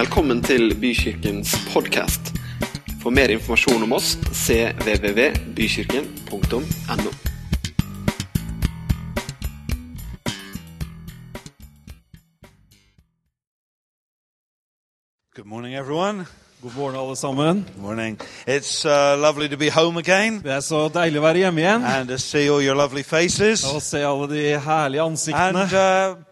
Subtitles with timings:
[0.00, 2.20] Velkommen til Bykirkens podkast.
[3.02, 7.10] For mer informasjon om oss cvvvbykirken.no.
[15.36, 16.24] Good morning, everyone.
[16.62, 17.66] God morgen, alle sammen.
[17.74, 18.20] Good morning.
[18.46, 21.84] It's uh, lovely to be home again Det er så deilig å være hjemme igjen
[21.84, 25.68] and to see all your lovely faces og se alle de herlige and ansiktene.
[25.76, 26.29] uh,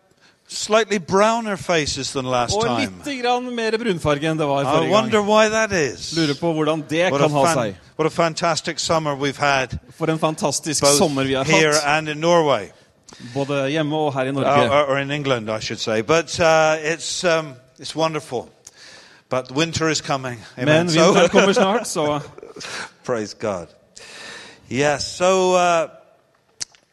[0.48, 3.02] slightly browner faces than last Og time.
[3.04, 5.26] litt grann mer brunfarge enn det var I forrige wonder gang.
[5.28, 6.12] why that is.
[6.16, 7.74] Lurer på hvordan det What a, kan ha fan- seg.
[7.98, 11.84] what a fantastic summer we've had, For en fantastisk both sommer vi har here hatt.
[11.98, 12.68] and in Norway,
[13.34, 14.70] Både hjemme og her i uh, Norge.
[14.70, 16.02] or or in England, I should say.
[16.02, 18.48] But uh, it's um, it's wonderful.
[19.30, 20.38] But winter is coming.
[20.56, 20.66] Amen.
[20.86, 22.20] Men So- vinteren kommer snart, så
[23.04, 23.66] Praise God.
[24.70, 25.88] Yes, so uh,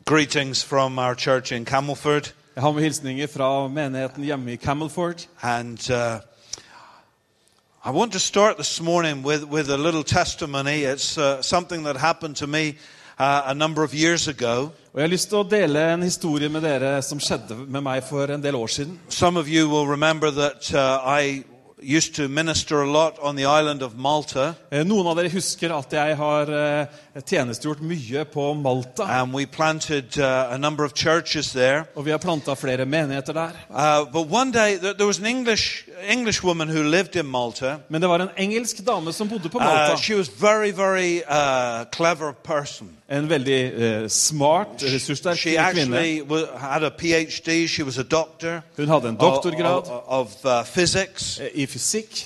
[0.06, 2.32] greetings from our church in Camelford.
[2.56, 5.28] Jeg har med hilsninger fra menigheten hjemme i Camelford.
[5.42, 6.20] And uh,
[7.86, 10.86] I want to start this morning with, with a little testimony.
[10.86, 12.78] It's uh, something that happened to me
[13.20, 14.72] uh, a number of years ago.
[14.94, 18.04] Og jeg har lyst til å dele en historie med dere som skjedde med meg
[18.08, 19.00] for en del år siden.
[19.10, 21.44] Some of you will remember that uh, I
[21.82, 24.56] used to minister a lot on the island of Malta.
[24.72, 29.04] Eh, Noen av dere husker at jeg har eh, tjenestegjort mye på Malta.
[29.04, 31.86] And we planted uh, a number of churches there.
[31.96, 33.52] Og vi har planta flere menigheter der.
[33.70, 37.78] Uh, but one day, there was an English, English woman who lived in Malta.
[37.90, 41.86] Men det var en engelsk dame som bodde på Uh, she was very, very uh,
[41.92, 42.90] clever person.
[43.10, 45.98] En veldig smart, ressurssterk She kvinne.
[45.98, 47.68] actually had a PhD.
[47.68, 51.70] She was a doctor Hun hadde en of, doktorgrad of, of uh, physics, eh, i
[51.72, 52.22] fysikk.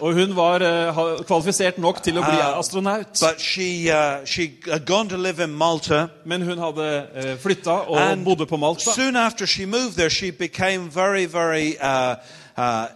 [0.00, 3.22] Og hun var uh, kvalifisert nok til å bli Ah, astronaut.
[3.22, 4.46] Uh, she uh, she
[4.86, 6.06] gone to live in Malta.
[6.24, 8.92] Men hun hadde uh, flytta og And bodde på Malta.
[8.94, 12.14] soon after she moved there, she became very, very uh,
[12.56, 12.86] uh,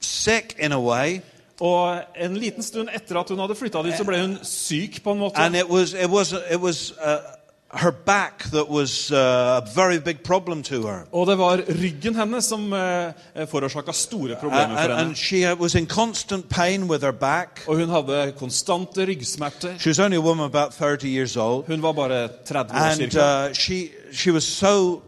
[0.00, 1.20] sick in a way.
[1.60, 5.12] Og en liten stund etter at hun hadde flytta dit, så ble hun syk på
[5.12, 5.36] en måte.
[5.36, 7.18] And it was, it was, it was uh,
[7.72, 11.06] her back that was uh, a very big problem to her.
[11.12, 16.48] Og det var ryggen hennes som uh, forårsaka store problemer and, she was in constant
[16.48, 17.64] pain with her back.
[17.66, 19.78] Og hun hadde konstante ryggsmerter.
[19.78, 21.64] She was only a woman about 30 years old.
[21.66, 23.48] Hun var bare 30 år And cirka.
[23.48, 25.02] uh, she, she was so,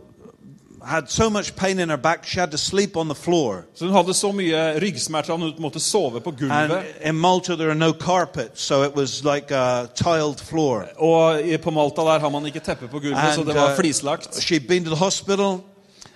[0.85, 3.65] had so much pain in her back, she had to sleep on the floor.
[3.75, 6.73] Så hun hadde så mye ryggsmerter at hun måtte sove på And
[7.05, 10.85] in Malta, there are no carpets, so it was like a tiled floor.
[10.97, 14.37] Og på Malta der har man ikke teppe på gulvet, så det var uh, flislagt.
[14.37, 15.61] she'd been to the hospital,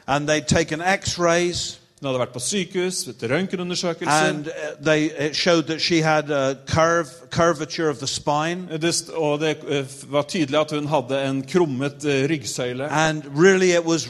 [0.07, 4.29] and they'd taken x-rays, Hun hadde vært på sykehus, til røntgenundersøkelser.
[4.29, 8.69] and uh, they, it showed that she had a curve, curvature of the spine.
[8.81, 12.87] Det, st- og det eh, var tydelig at hun hadde en krummet ryggsøyle.
[12.91, 14.07] And really, it was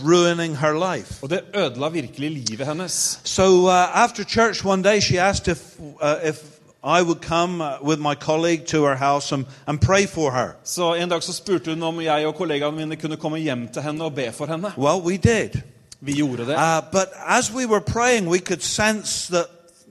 [0.56, 1.14] her life.
[1.22, 3.20] Og det ødela virkelig livet hennes.
[3.24, 3.98] So uh,
[4.28, 5.00] church day,
[5.48, 5.58] if,
[6.02, 6.36] uh, if
[6.84, 10.56] I would come uh, with my colleague to her house and, and pray for her.
[10.64, 13.82] Så En dag så spurte hun om jeg og kollegaene mine kunne komme hjem til
[13.82, 14.72] henne og be for henne.
[14.78, 15.62] Well, we did.
[16.00, 16.56] Vi gjorde det.
[16.56, 19.46] Uh, but as we were praying, we could sense that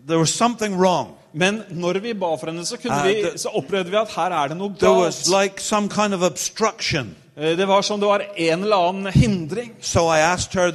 [0.07, 1.07] there was something wrong.
[1.33, 4.47] Men når vi ba for henne, så, Uh, vi, så opplevde vi at her er
[4.47, 5.27] det noe galt.
[5.43, 7.15] like kind of.
[7.37, 9.71] Eh, Det var som det var en eller annen hindring.
[9.81, 10.09] So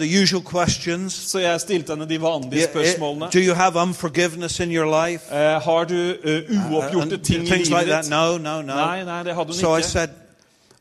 [0.07, 1.13] I.
[1.13, 3.31] Så jeg stilte henne de vanlige eh, spørsmålene.
[3.33, 3.77] Do you have
[4.61, 5.25] in your life?
[5.35, 8.11] Eh, har du Uh, uoppgjorte uh, ting i livet like ditt?
[8.11, 8.75] No, no, no.
[8.75, 9.89] Nei, nei, det hadde hun So I ikke.
[9.89, 10.09] said,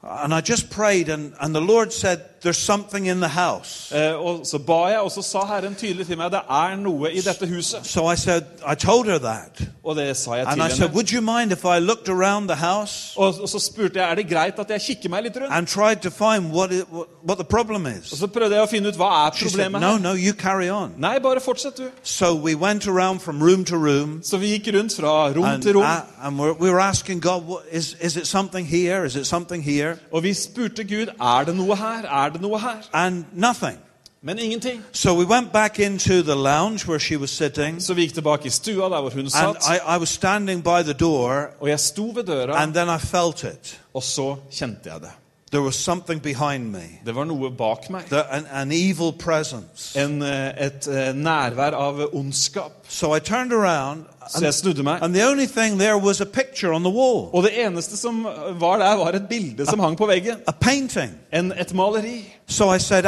[0.03, 3.91] and I just prayed, and, and the Lord said, There's something in the house.
[3.95, 7.11] Eh, og så ba jeg, og så sa Herren tydelig til meg det er noe
[7.11, 7.85] i dette huset.
[7.85, 9.61] So I said, I told her that.
[9.83, 10.93] Og det sa jeg And til I said, henne.
[10.95, 14.15] Would you mind if I looked around the house Og, og så spurte jeg er
[14.15, 15.51] det greit at jeg kikker meg litt rundt.
[15.53, 18.19] and tried to find what, it, what, what the problem Og is?
[18.19, 19.99] så prøvde jeg å finne ut hva er She said, problemet No, her.
[19.99, 20.93] no, you carry on.
[20.97, 21.89] Nei, bare fortsett, du.
[22.03, 24.21] So we went around from room to room.
[24.23, 25.83] Så vi gikk rundt fra rom And, til rom.
[25.83, 29.05] I- and we're, we were asking God, what, is, is it something here?
[29.05, 29.95] Is it something here?
[30.13, 32.75] Og vi spurte Gud er det noe her, er det noe her.
[32.93, 33.77] And nothing.
[34.21, 34.83] Men ingenting.
[34.91, 37.81] So we went back into the lounge where she was sitting.
[37.81, 39.57] Så vi gikk tilbake i stua der hvor hun And satt.
[39.75, 42.99] I, I was standing by the door, Og jeg sto ved døra, and then I
[42.99, 43.81] felt it.
[43.93, 45.11] og så kjente jeg det.
[45.51, 48.05] There was something behind me, Det var noe bak meg.
[48.09, 49.95] the, an, an evil presence.
[49.95, 52.71] En, eh, et eh, nærvær av ondskap.
[52.87, 54.99] So I turned around, Så jeg snudde meg.
[55.01, 58.23] and the only thing there was a picture on the wall, Og det eneste som
[58.59, 60.35] var der, var et bilde som hang på veggen.
[60.47, 61.11] a painting.
[61.33, 62.33] En, et maleri.
[62.47, 63.03] So I said,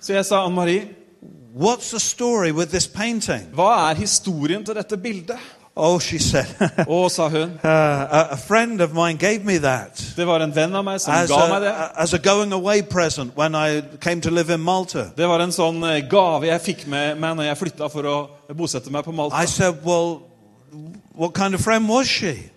[0.00, 0.88] Så jeg sa, Anne Marie,
[1.56, 3.42] what's the story with this painting?
[3.54, 5.36] hva er historien til dette bildet?
[5.78, 6.46] Oh, she said,
[7.10, 10.74] sa hun, uh, a, a friend of mine gave me that det var en venn
[10.74, 11.72] av meg som as ga meg det.
[11.96, 15.10] as a going away present when I came to live in Malta.
[15.16, 18.16] Det var en sånn eh, gave jeg fikk med meg når jeg flyttade for å
[18.56, 19.36] bosette meg på Malta.
[19.36, 20.22] I said, Well,
[21.14, 22.50] what kind of friend was she?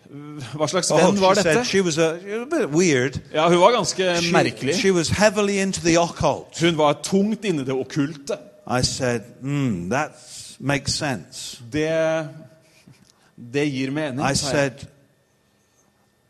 [0.55, 1.67] Hva slags Oh, venn var she said dette?
[1.67, 3.19] she was a, a bit weird.
[3.33, 4.73] Ja, Hun var ganske She, merkelig.
[4.79, 6.55] she was heavily into the occult.
[6.61, 8.39] Hun var tungt inne i det okkulte.
[8.65, 10.11] I said, hmm, that
[10.59, 11.59] makes sense.
[11.71, 11.89] Det,
[13.53, 14.19] det gir mening.
[14.31, 14.71] I sa jeg.
[14.71, 14.87] said,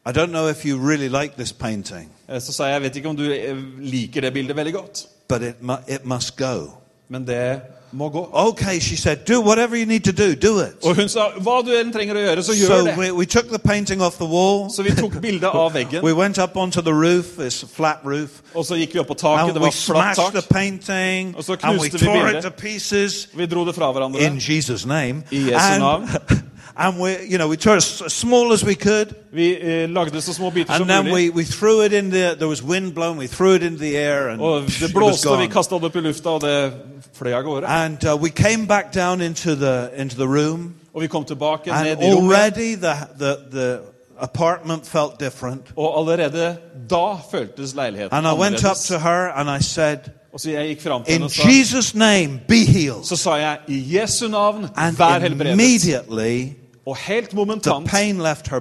[0.06, 2.95] I don't know if you really like this painting, Eh, Så sa jeg jeg vet
[2.95, 6.67] ikke om du eh, liker det bildet veldig godt, but it, mu- it must go.
[7.09, 7.61] men det
[7.91, 8.29] må gå.
[8.33, 10.73] Okay, she said, do whatever you need to do, do it.
[10.85, 12.97] Og hun sa hva du enn trenger å gjøre, så gjør So det.
[12.97, 14.69] we, we took the painting off the wall.
[14.69, 18.00] Så vi tok bildet av veggen, We went up onto the roof, it's a flat
[18.06, 19.39] roof, og så gikk vi opp på taket.
[19.44, 20.50] and Det we var flatt smashed the tak.
[20.50, 23.91] painting, Og så and we knuste vi tore it to pieces Vi dro det fra
[23.91, 24.21] hverandre.
[24.21, 25.23] in Jesus' name.
[25.31, 25.56] I Jesu.
[25.83, 26.09] And,
[26.80, 29.14] and we, you know, we tore it as small as we could.
[29.31, 32.36] Vi eh, lagde så små biter som And then we, we threw it in the,
[32.36, 35.48] there was wind blowing, we threw it into the air and Og det blåste, vi
[35.48, 36.74] kasta det opp i lufta, og det
[37.14, 37.68] fløy av gårde.
[37.68, 41.72] And uh, we came back down into the, into the room Og vi kom tilbake
[41.72, 42.36] and ned i rommet.
[42.36, 43.80] already the, the, the
[44.20, 45.62] apartment felt different.
[45.76, 46.58] Og allerede
[46.90, 49.98] da føltes leiligheten And I went up to her and I said,
[50.34, 53.04] Og så jeg gikk fram til in henne og sa, Jesus' name, be healed.
[53.04, 56.56] så sa jeg i Jesu navn, And vær helbredet.
[56.89, 57.89] Og helt momentant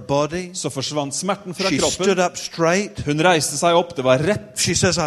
[0.09, 0.51] body.
[0.55, 2.37] så forsvant smerten fra kroppen.
[2.37, 3.01] straight.
[3.07, 4.41] Hun reiste seg opp, det var rett.
[4.55, 4.99] Says.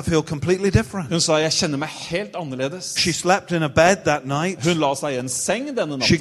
[1.09, 2.95] Hun sa jeg kjenner meg helt annerledes.
[4.63, 6.17] Hun la seg i en seng denne natta.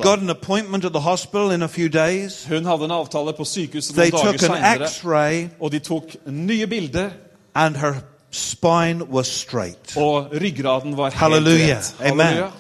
[2.49, 6.17] Hun hadde en avtale på sykehuset They noen dager took an seinere, og de tok
[6.26, 7.11] nye bilder,
[7.55, 7.94] and her
[8.31, 9.96] spine was straight.
[9.96, 11.76] og ryggraden var helt Hallelujah.
[11.76, 11.94] rett.
[12.00, 12.26] Amen.
[12.26, 12.50] Halleluja.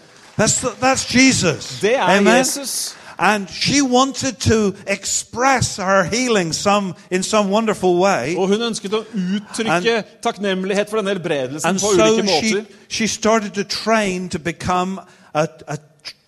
[0.40, 1.78] That's, that's Jesus.
[1.82, 2.38] Det er Amen.
[2.38, 2.96] Jesus.
[3.20, 8.34] And she wanted to express her healing some, in some wonderful way.
[8.36, 12.78] Og hun ønsket å uttrykke takknemlighet for denne helbredelsen And på so ulike she, måter.
[12.88, 15.02] she started to train to become
[15.34, 15.76] a, a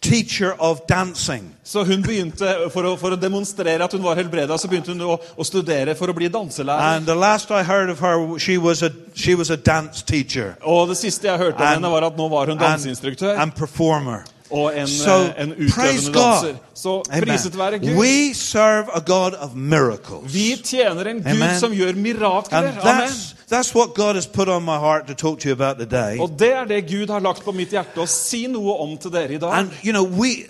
[0.02, 1.54] teacher of dancing.
[1.62, 2.44] Så hun begynte,
[2.74, 5.94] for å, for å demonstrere at hun var helbreda, så begynte hun å, å studere
[5.96, 6.98] for å bli danselærer.
[6.98, 10.56] And the last I heard of her, she was a, she was a dance teacher
[10.60, 13.54] Og det siste jeg hørte av henne, var at nå var hun and, danseinstruktør and
[13.56, 14.26] performer.
[14.52, 16.54] Og en, So, eh, en utøvende danser.
[16.74, 17.28] Så Amen.
[17.28, 17.96] priset være Gud.
[17.96, 20.34] We serve a God of miracles.
[20.34, 21.60] Vi tjener en Gud Amen.
[21.60, 22.58] som gjør And mirakler.
[22.58, 22.74] Amen.
[22.82, 26.18] that's, that's what God has put on my heart to talk to you about today.
[26.20, 29.12] Og det er det Gud har lagt på mitt hjerte å si noe om til
[29.12, 29.52] dere i dag.
[29.52, 30.46] And, you know, we,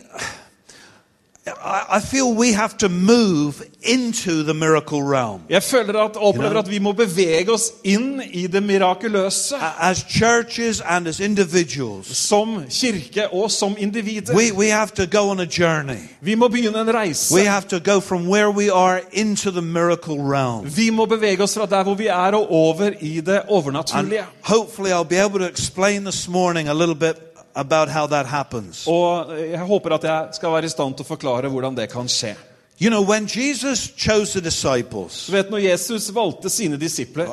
[1.47, 5.41] I, feel we have to move into the miracle realm.
[5.50, 9.55] Jeg føler at, opplever at vi må bevege oss inn i det mirakuløse.
[9.81, 14.35] As churches and as individuals, Som kirke og som individer.
[14.35, 15.99] we, we have to go on a journey.
[16.21, 17.35] Vi må begynne en reise.
[17.35, 20.77] We have to go from where we are into the miracle realm.
[20.77, 24.25] Vi må bevege oss fra der hvor vi er, og over i det And overnaturlige.
[24.43, 28.87] hopefully, I'll be able to explain this morning a little bit about how that happens.
[28.87, 32.09] Og jeg håper at jeg skal være i stand til å forklare hvordan det kan
[32.09, 32.35] skje.
[32.81, 37.29] You know, when Jesus chose the disciples, Du vet, Når Jesus valgte sine disipler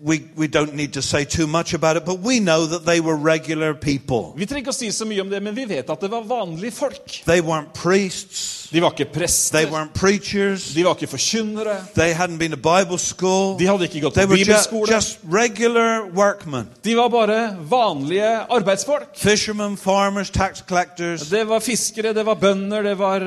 [0.00, 3.00] we, we don't need to say too much about it, but we know that they
[3.00, 4.32] were regular people.
[4.36, 6.22] Vi trenger ikke å si så mye om det, men vi vet at det var
[6.22, 7.16] vanlige folk.
[7.26, 12.12] They weren't priests, De var ikke they prester, weren't preachers, de var ikke forkynnere, they
[12.12, 16.04] hadn't been to Bible school, de hadde ikke gått they på were ju- just regular
[16.14, 16.68] workmen.
[16.84, 19.16] De var bare vanlige arbeidsfolk.
[19.16, 23.20] Fishermen, farmers, tax collectors, Det var fiskere, det var bønder, det var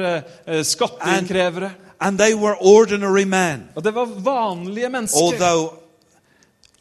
[0.48, 1.72] uh, skatteinnkrevere.
[2.00, 3.70] and they were ordinary men.
[3.76, 5.20] Og det var vanlige mennesker.
[5.22, 5.81] Although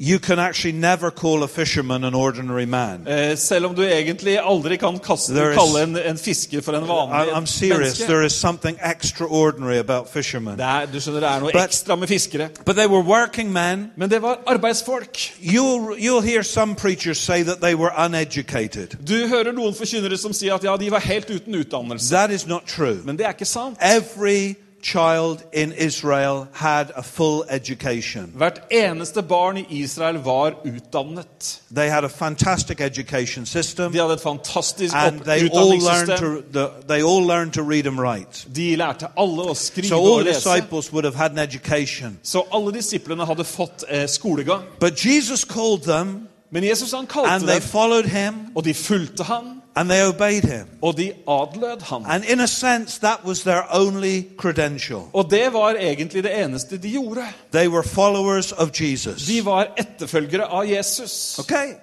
[0.03, 3.07] you can actually never call a fisherman an ordinary man.
[3.07, 6.87] Eh, selv om du egentlig aldri kan kaste, is- kalle en, en fisker for en
[6.89, 7.79] vanlig I'm serious.
[7.79, 8.07] menneske.
[8.07, 10.57] There is something extraordinary about fishermen.
[10.59, 12.49] Det er, du skjønner, det er noe But- ekstra med fiskere.
[12.65, 13.91] But they were working men.
[13.97, 15.17] Men det var arbeidsfolk.
[15.43, 18.97] You'll, you'll hear some preachers say that they were uneducated.
[19.07, 22.09] Du hører noen forkynnere som sier at ja, de var helt uten utdannelse.
[22.15, 22.99] That is not true.
[23.05, 23.77] Men det er ikke sant.
[23.83, 28.33] Every child in Israel had a full education.
[28.37, 31.61] Hvert eneste barn i Israel var utdannet.
[31.75, 36.43] They had a fantastic education system, De hadde et fantastisk and they all learned to
[36.53, 38.47] the, they all learned to read and write.
[38.55, 40.35] De lærte alle å skrive So all og lese.
[40.41, 42.19] disciples would have had an education.
[42.23, 44.63] Så alle disiplene hadde fått eh, skolegang.
[44.81, 49.63] But Jesus called them, Men Jesus han and they followed him, og de fulgte han,
[49.77, 50.67] and they obeyed him.
[50.83, 52.05] og de adlød han.
[52.07, 55.01] And in a sense, that was their only credential.
[55.13, 57.25] Og det var egentlig det eneste de gjorde.
[57.53, 59.27] They were followers of Jesus.
[59.27, 61.39] De var etterfølgere av Jesus.
[61.39, 61.75] Okay?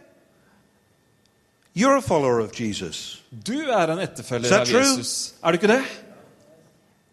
[1.77, 3.24] You're a follower of Jesus.
[3.47, 4.79] Du er en etterfølger av true?
[4.79, 5.33] Jesus.
[5.43, 5.81] Er du ikke det?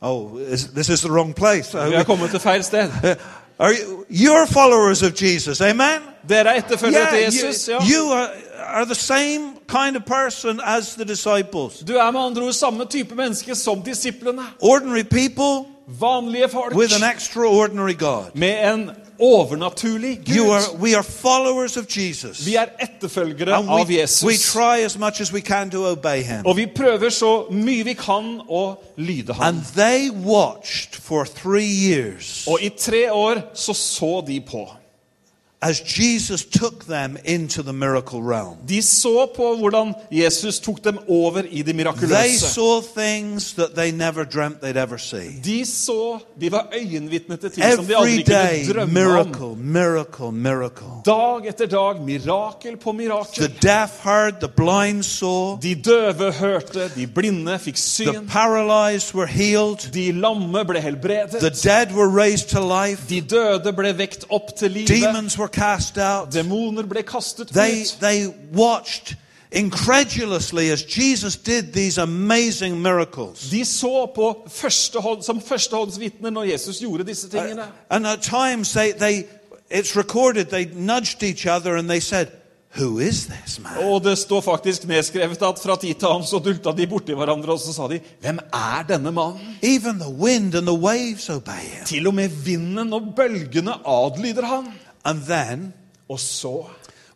[0.01, 1.89] Oh, is, this is the wrong place.
[1.89, 2.91] Vi har kommet til feil sted.
[3.59, 6.01] Are you, you're followers of Jesus, amen?
[6.29, 7.69] Dere er etterfølgere til you, Jesus.
[7.69, 7.79] ja.
[7.83, 8.29] you are,
[8.67, 11.79] are the same kind of person as the disciples.
[11.79, 14.43] Du er med andre ord samme type menneske som disiplene.
[14.61, 15.71] Ordinary people
[16.01, 18.25] Vanlige folk with an extraordinary God.
[18.35, 18.91] med en
[19.21, 20.51] overnaturlig Gud.
[20.51, 22.47] are, we are followers of Jesus.
[22.47, 24.53] Vi er etterfølgere And av we, we Jesus.
[24.53, 26.47] try as much as we can to obey him.
[26.47, 29.45] Og vi prøver så mye vi kan å lyde ham.
[29.55, 34.69] And they watched for three years Og i tre år så så de på.
[35.65, 38.57] As Jesus took them into the miracle realm.
[38.69, 42.39] De så på hvordan Jesus tok dem over i det They mirakuløse.
[42.55, 45.31] saw things that they never dreamt they'd ever see.
[45.45, 49.27] De så, de var øyenvitne til ting som de aldri day, kunne drømme om.
[49.27, 50.87] miracle, miracle, miracle.
[51.07, 53.53] Dag etter dag, mirakel på The mirakel.
[53.63, 58.29] deaf heard, the blind saw, De døve hørte, de blinde fikk the syn.
[58.29, 61.63] paralyzed were healed, De lamme ble the helbredet.
[61.63, 64.89] dead were raised to life, De døde ble vekt opp til livet.
[64.89, 66.33] demons were cast out.
[66.35, 67.97] Demoner ble kastet They, ut.
[68.01, 69.17] they watched
[69.53, 73.51] incredulously as Jesus did these amazing miracles.
[73.51, 77.67] De så på førstehånd, som førstehåndsvitner når Jesus gjorde disse tingene.
[77.91, 79.25] And at times they, they
[79.71, 82.27] it's recorded they nudged each other and they said,
[82.77, 83.73] Who is this man?
[83.87, 87.53] Og det står faktisk nedskrevet at fra tid til annen så dulta de borti hverandre,
[87.55, 89.55] og så sa de Hvem er denne mannen?
[89.63, 91.85] Even the wind and the waves obey him.
[91.87, 94.67] Til og med vinden og bølgene adlyder han.
[95.05, 95.73] And then
[96.09, 96.65] Og så,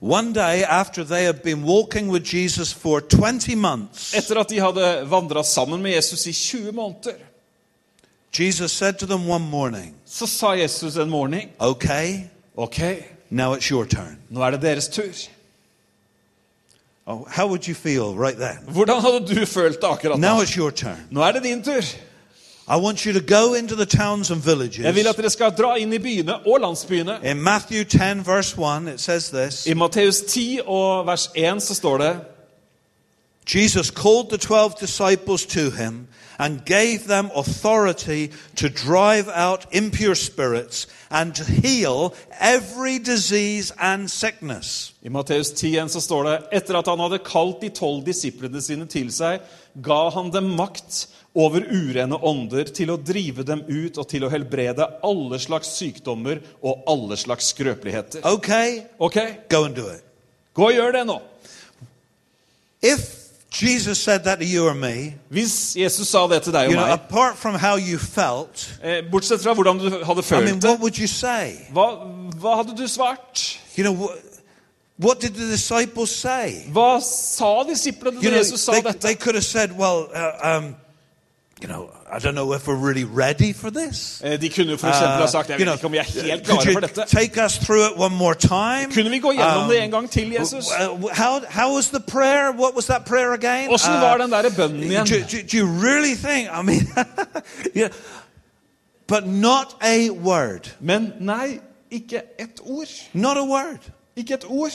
[0.00, 4.60] One day, after they had been walking with Jesus for 20 months, etter at de
[4.60, 7.12] hadde vandra sammen med Jesus i 20 måneder,
[8.40, 12.14] Jesus said to them one morning, så sa Jesus en morgen Okay,
[12.56, 12.78] Ok,
[13.30, 14.18] now it's your turn.
[14.30, 15.12] nå er det deres tur.
[17.06, 18.58] Oh, how would you feel right then?
[18.74, 20.44] Hvordan hadde du følt det akkurat Now da?
[20.44, 21.06] it's your turn.
[21.10, 21.82] Nå er det din tur.
[24.84, 27.18] Jeg vil at dere skal dra inn i byene og landsbyene.
[27.24, 31.74] In Matthew 10, verse 1, it says this I Matteus 10 og vers 1 så
[31.74, 32.16] står det
[33.54, 36.08] Jesus called the 12 disciples to him
[36.38, 44.10] and gave them authority to drive out impure spirits and to heal every disease and
[44.10, 44.94] sickness.
[45.02, 48.86] I Matteus 10 så står det etter at han hadde kalt de tolv disiplene sine
[48.86, 49.40] til seg,
[49.82, 54.30] ga han dem makt over urene ånder til å drive dem ut og til å
[54.32, 58.24] helbrede alle slags sykdommer og alle slags skrøpeligheter.
[58.26, 59.18] Okay, Ok,
[59.50, 60.02] go and do it.
[60.54, 61.20] gå og gjør det nå.
[62.82, 63.14] If
[63.62, 66.76] Jesus said that to you or me, Hvis Jesus sa det til deg you og
[66.76, 70.60] know, meg, apart from how you felt, eh, bortsett fra hvordan du hadde I mean,
[70.60, 71.54] følt what would you say?
[71.72, 71.86] hva,
[72.40, 73.58] hva hadde du svart?
[73.76, 74.18] You know, what,
[74.98, 76.64] what did the disciples say?
[76.72, 79.00] Hva sa disiplene da Jesus sa they, dette?
[79.00, 80.74] they could have said, well, uh, um,
[81.62, 84.20] you know, I don't know if we're really ready for this.
[84.24, 86.46] Eh, De kunne for eksempel ha sagt jeg you vet ikke om vi er helt
[86.46, 87.04] could klare you for dette.
[87.08, 88.92] take us through it one more time?
[88.92, 90.66] Kunne vi gå gjennom Um, det en gang til, Jesus?
[90.66, 92.52] Uh, how, how was the prayer?
[92.52, 93.70] What was that prayer again?
[93.70, 95.06] Åssen Uh, var den der bønnen do, igjen?
[95.06, 96.48] do, do you really think?
[96.52, 96.86] I mean,
[97.76, 97.88] yeah,
[99.08, 100.68] but not a word.
[100.80, 101.58] Men nei,
[101.90, 102.88] ikke ett ord.
[103.12, 103.78] Not a word.
[104.16, 104.72] Ikke et ord.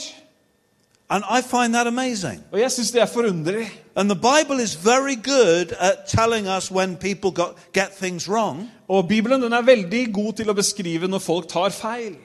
[1.10, 2.40] And I find that amazing.
[2.52, 3.68] Og jeg synes det er forunderlig.
[3.96, 8.70] And the Bible is very good at telling us when people got, get things wrong,
[8.88, 12.16] Og Bibelen den er veldig god til å beskrive når folk tar feil.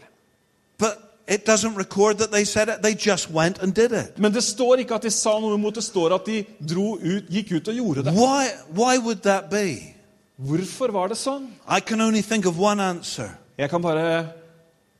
[0.77, 2.75] but it doesn't record that they said it.
[2.81, 4.17] They just went and did it.
[4.17, 7.23] Men det står ikke at de sa noe imot, det står at de dro ut,
[7.29, 8.13] gikk ut og gjorde det.
[8.13, 8.45] Why,
[8.75, 9.95] why would that be?
[10.37, 11.47] Hvorfor var det sånn?
[11.77, 14.27] I can only think of one answer, Jeg kan bare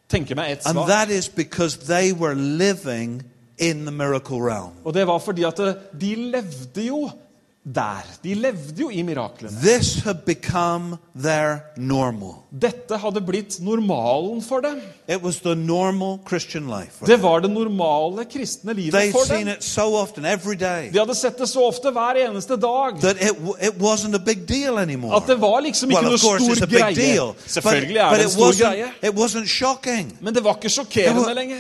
[0.10, 0.88] tenke meg ett and svar.
[0.88, 3.24] that is because they were living
[3.60, 4.72] in the miracle realm.
[4.86, 5.60] Og det var fordi at
[6.02, 7.10] de levde jo
[7.76, 8.06] der.
[8.24, 9.52] De levde jo i miraklene.
[9.62, 12.36] This had become their normal.
[12.62, 14.80] Dette hadde blitt normalen for dem.
[15.08, 16.20] It was the normal
[16.70, 17.06] life.
[17.06, 19.48] Det var det normale kristne livet They'd for dem.
[19.60, 24.20] so often, De hadde sett det så ofte hver eneste dag it, it wasn't a
[24.26, 25.16] big deal anymore.
[25.18, 26.96] at det var liksom ikke Well, noe course, stor greie.
[26.96, 27.28] deal.
[27.34, 30.18] But, Selvfølgelig er but det en stor greie, it wasn't shocking.
[30.22, 31.58] men det var ikke sjokkerende lenger.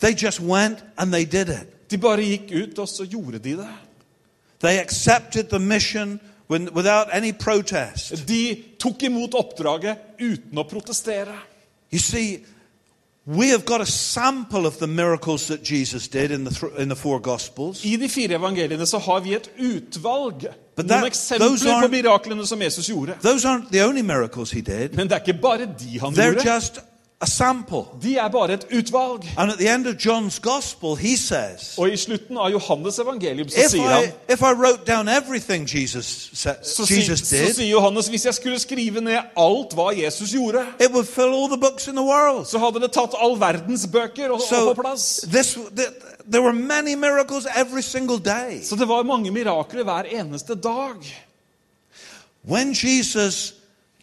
[0.00, 1.90] They just went and they did it.
[1.90, 3.68] De bare gikk ut, og så gjorde de det.
[4.60, 8.28] They accepted the mission when, without any protest.
[8.28, 11.34] De tok imot oppdraget uten å protestere.
[11.92, 12.44] You see,
[13.26, 16.88] we have got a sample of the miracles that Jesus did in the, th- in
[16.88, 17.84] the four Gospels.
[17.84, 20.46] I de fire evangeliene så har vi et utvalg.
[20.76, 23.14] But that- Noen eksempler på miraklene som Jesus gjorde.
[23.22, 24.94] Those aren't the only miracles he did.
[24.94, 26.54] Men det er ikke bare de han They're gjorde.
[26.54, 26.78] just
[27.22, 27.84] a sample.
[28.02, 29.24] De er bare et utvalg.
[29.36, 33.48] And at the end of John's gospel, he says, Og i slutten av Johannes evangelium
[33.48, 36.54] så if sier I, han if I wrote down everything Jesus, så,
[36.86, 40.90] si, did, så sier Johannes hvis jeg skulle skrive ned alt hva Jesus gjorde, it
[40.90, 42.46] would fill all the books in the world.
[42.46, 45.20] så hadde det tatt all verdens bøker og, so, og på plass.
[45.32, 45.92] this, th-
[46.32, 48.64] there were many miracles every single day.
[48.64, 50.96] Så det var mange mirakler hver eneste dag.
[52.48, 53.54] When Jesus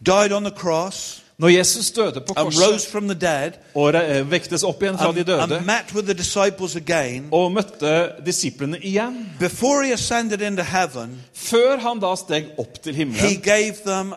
[0.06, 3.94] died on the cross Når Jesus døde på korset dead og
[4.26, 7.92] vektes opp igjen fra de døde and met with the disciples again, og møtte
[8.26, 14.14] disiplene igjen he into heaven, Før han da steg opp til himmelen, gave them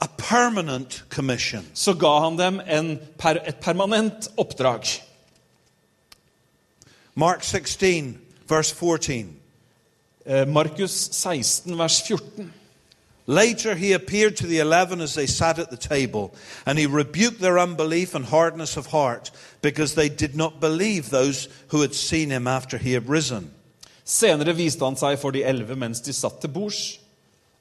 [0.00, 1.66] a permanent commission.
[1.74, 4.88] så ga han dem en per, et permanent oppdrag.
[7.14, 8.16] Mark 16,
[8.48, 9.36] vers 14.
[10.26, 12.52] Eh, Markus 16, vers 14.
[13.26, 16.34] Later he appeared to the eleven as they sat at the table,
[16.66, 21.48] and he rebuked their unbelief and hardness of heart, because they did not believe those
[21.68, 23.52] who had seen him after he had risen.
[24.04, 26.98] Senere viste han seg for de elleve mens de satt til bords,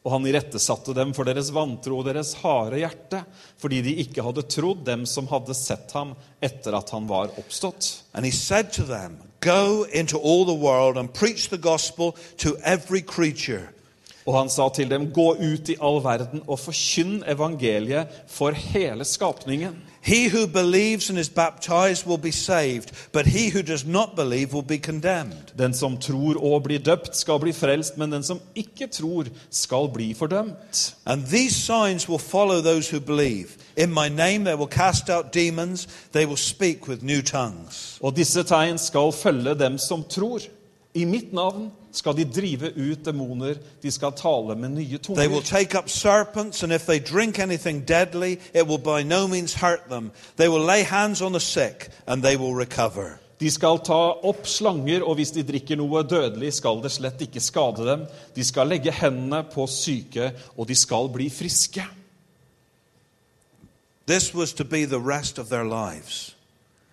[0.02, 3.22] og han irettesatte dem for deres vantro og deres harde hjerte,
[3.62, 8.02] fordi de ikke hadde trodd dem som hadde sett ham etter at han var oppstått.
[8.16, 12.58] And he said to them, Go into all the world and preach the gospel to
[12.64, 13.70] every creature.
[14.26, 19.06] Og han sa til dem, gå ut i all verden og forkynn evangeliet for hele
[19.06, 19.80] skapningen.
[20.04, 24.52] He who believes and is baptized will be saved, but he who does not believe
[24.54, 25.54] will be condemned.
[25.58, 29.90] Den som tror og blir døpt, skal bli frelst, men den som ikke tror, skal
[29.94, 30.96] bli fordømt.
[31.06, 33.48] And these signs will follow those who believe.
[33.78, 37.98] In my name they will cast out demons, they will speak with new tongues.
[38.02, 40.40] Og disse tegn skal følge dem som tror.
[40.94, 45.44] I mitt navn skal de drive ut demoner, de skal tale med nye They will
[45.44, 49.90] take up serpents, and if they drink anything deadly, it will by no means hurt
[49.90, 50.12] them.
[50.38, 53.20] They will lay hands on the sick, and they will recover.
[53.42, 57.42] De skal ta opp slanger, og hvis de drikker noe dødelig, skal det slett ikke
[57.42, 58.04] skade dem.
[58.36, 61.86] De skal legge hendene på syke, og de skal bli friske.
[64.06, 66.36] This was to be the rest of their lives.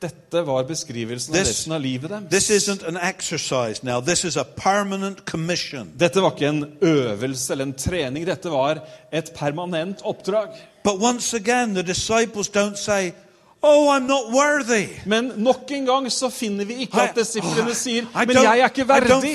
[0.00, 2.30] Dette var beskrivelsen av This- resten av livet deres.
[2.30, 5.90] This isn't an exercise now, this is a permanent commission.
[5.98, 8.78] Dette var ikke en øvelse eller en trening, dette var
[9.12, 10.48] et permanent oppdrag.
[10.84, 13.12] But once again, the disciples don't say,
[13.61, 14.87] Oh, I'm not worthy.
[15.07, 18.85] Men nok en gang så finner vi ikke at disiplene sier Men jeg er ikke
[18.87, 19.33] verdig.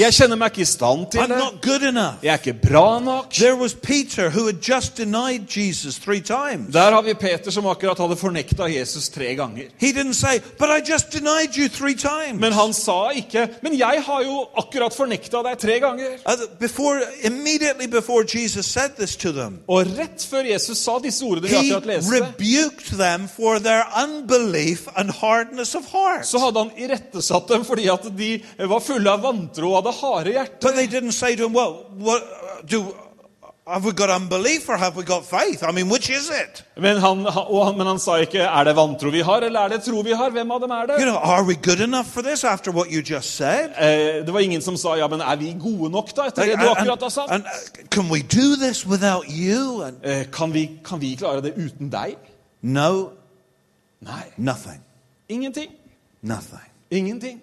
[0.00, 1.36] Jeg kjenner meg ikke i stand til det.
[2.22, 3.28] Jeg er ikke bra nok.
[6.72, 9.68] Der har vi Peter som akkurat hadde fornekta Jesus tre ganger.
[10.12, 10.40] Say.
[12.40, 16.16] Men han sa ikke 'Men jeg har jo akkurat fornekta deg tre ganger'.
[16.24, 17.00] Uh, Before,
[17.90, 18.24] before
[19.32, 22.10] them, Og rett før Jesus sa disse ordene vi akkurat leste,
[22.90, 26.26] them for their unbelief and hardness of heart.
[26.26, 30.32] så hadde han irettesatt dem fordi at de var fulle av vantro og hadde harde
[30.32, 30.60] hjerter.
[30.60, 32.22] But they didn't say to him, Well, what
[32.70, 32.84] do
[33.68, 35.64] have we got unbelief or have we got faith?
[35.64, 36.62] I mean, which is it?
[36.76, 39.82] Men han, han, men han sa ikke 'Er det vantro vi har, eller er det
[39.84, 41.04] tro vi har?' Hvem av dem er You det?
[41.06, 43.70] know, are we good enough for this after what you just said?
[43.78, 46.58] Eh, det var ingen som sa 'Ja, men er vi gode nok, da?' etter det
[46.60, 47.30] du akkurat har sagt.
[47.30, 49.82] and, uh, can we do this without you?
[49.82, 52.14] And Eh, kan, vi, kan vi klare det uten deg?
[52.66, 53.12] No,
[54.00, 54.32] Nei.
[54.36, 54.80] nothing,
[55.28, 55.70] Ingenting.
[56.22, 56.70] nothing.
[56.90, 57.40] Ingenting.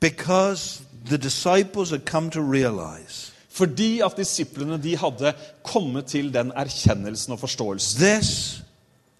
[0.00, 6.52] Because the disciples had come to realize Fordi at disiplene de hadde kommet til den
[6.56, 8.62] erkjennelsen og forståelsen this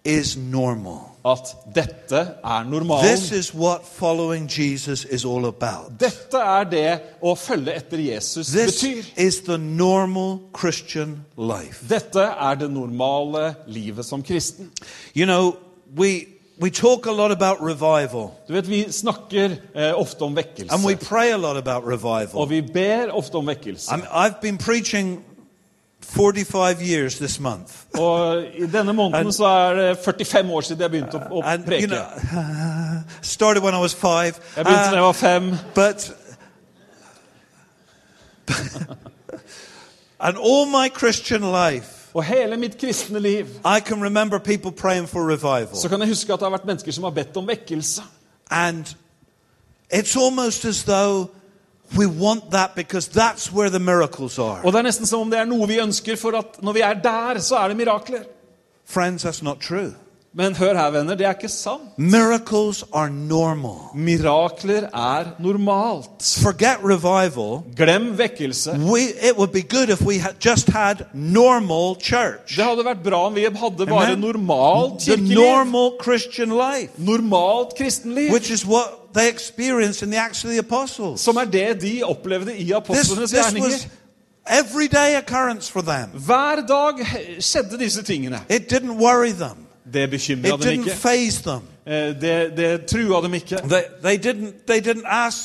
[0.04, 1.12] is normal.
[1.24, 6.00] at dette er This is what following Jesus is all about.
[6.00, 9.04] Dette er det å følge etter Jesus This betyr.
[9.16, 11.84] is the normal Christian life.
[11.88, 14.70] Dette er det normale livet som kristen.
[15.14, 15.56] You know,
[15.96, 16.26] we
[16.58, 20.72] we talk a lot about revival Du vet, Vi snakker eh, ofte om vekkelse.
[20.74, 22.40] and we pray a lot about revival.
[22.42, 23.90] Og vi ber ofte om vekkelse.
[23.92, 25.24] I'm, I've been preaching
[26.02, 27.72] 45 years this month.
[27.98, 31.64] Og i denne måneden så er det 45 år siden jeg begynte å, å And,
[31.72, 32.04] you know,
[33.22, 34.34] started when I was five.
[34.56, 35.54] Jeg begynte da jeg Uh, var fem.
[35.74, 36.12] but,
[40.20, 45.08] and all my Christian life, Og hele mitt kristne liv I can remember people praying
[45.08, 45.76] for revival.
[45.76, 48.02] så kan jeg huske at det har vært mennesker som har bedt om vekkelse.
[48.50, 48.84] And
[49.94, 51.30] it's almost as though
[51.96, 54.61] we want that because that's where the miracles are.
[54.64, 56.81] Og det er nesten som om det er noe vi ønsker, for at når vi
[56.81, 58.24] er der, så er det mirakler.
[58.87, 59.92] Friends, that's not true.
[60.35, 61.90] Men hør her, venner, det er ikke sant.
[61.98, 63.90] Miracles are normal.
[63.94, 66.24] Mirakler er normalt.
[66.42, 67.61] Forget revival.
[67.76, 68.78] Glem vekkelse.
[68.81, 72.57] We, it would be good if we had just had normal church.
[72.57, 75.37] Det hadde vært bra om vi hadde bare normalt kirkeliv.
[75.37, 78.33] The normal Christian life, Normalt kristenliv.
[78.33, 81.20] which is what they experienced in the Acts of the Apostles.
[81.20, 83.68] Som er det de opplevde i This, apostlenes this gjerninger.
[83.70, 83.88] was
[84.51, 86.09] everyday occurrence for them.
[86.14, 87.07] Hver dag
[87.42, 88.40] skjedde disse tingene.
[88.51, 89.57] It didn't worry them.
[89.92, 90.96] Det bekymra It dem didn't ikke.
[91.03, 91.61] phase them.
[91.87, 93.57] Eh, Det, det trua dem ikke.
[93.68, 95.37] They, they, didn't, they didn't ask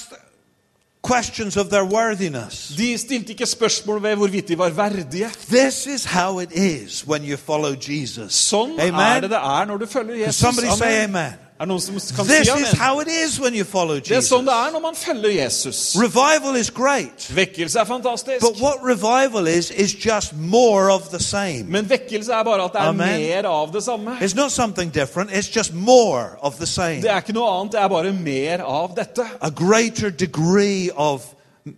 [1.14, 2.72] questions of their worthiness.
[2.78, 5.30] De stilte ikke spørsmål ved hvorvidt de var verdige.
[5.52, 8.34] This is how it is when you follow Jesus.
[8.34, 10.36] Sånn er det det er når du følger Jesus.
[10.36, 11.34] Somebody say amen.
[11.58, 14.12] Er det noen som kan This si is how it is when you follow Det
[14.12, 14.30] er Jesus.
[14.30, 15.96] sånn det er når man følger Jesus.
[15.98, 17.26] Revival is great.
[17.34, 18.42] Vekkelse er fantastisk.
[18.42, 21.66] But what revival is, is just more of the same.
[21.68, 23.22] Men vekkelse er bare at det er Amen.
[23.22, 24.18] mer av det samme.
[24.22, 27.02] It's not something different, it's just more of the same.
[27.02, 29.26] Det er ikke noe annet, det er bare mer av dette.
[29.42, 31.26] A greater degree of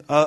[0.10, 0.26] uh,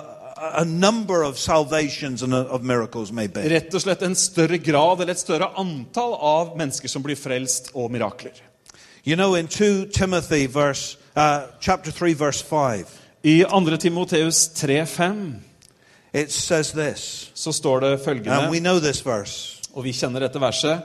[0.54, 3.44] a number of salvations and uh, of miracles, maybe.
[3.52, 7.68] Rett og slett en større grad eller et større antall av mennesker som blir frelst
[7.74, 8.32] og mirakler.
[9.04, 13.76] You know, in 2 Timothy, verse, uh, chapter 3, verse 5, I 2.
[13.76, 15.40] Timoteus 3,5
[16.12, 20.20] it says this, så står det and we følgende, know this verse og vi kjenner
[20.20, 20.82] dette verset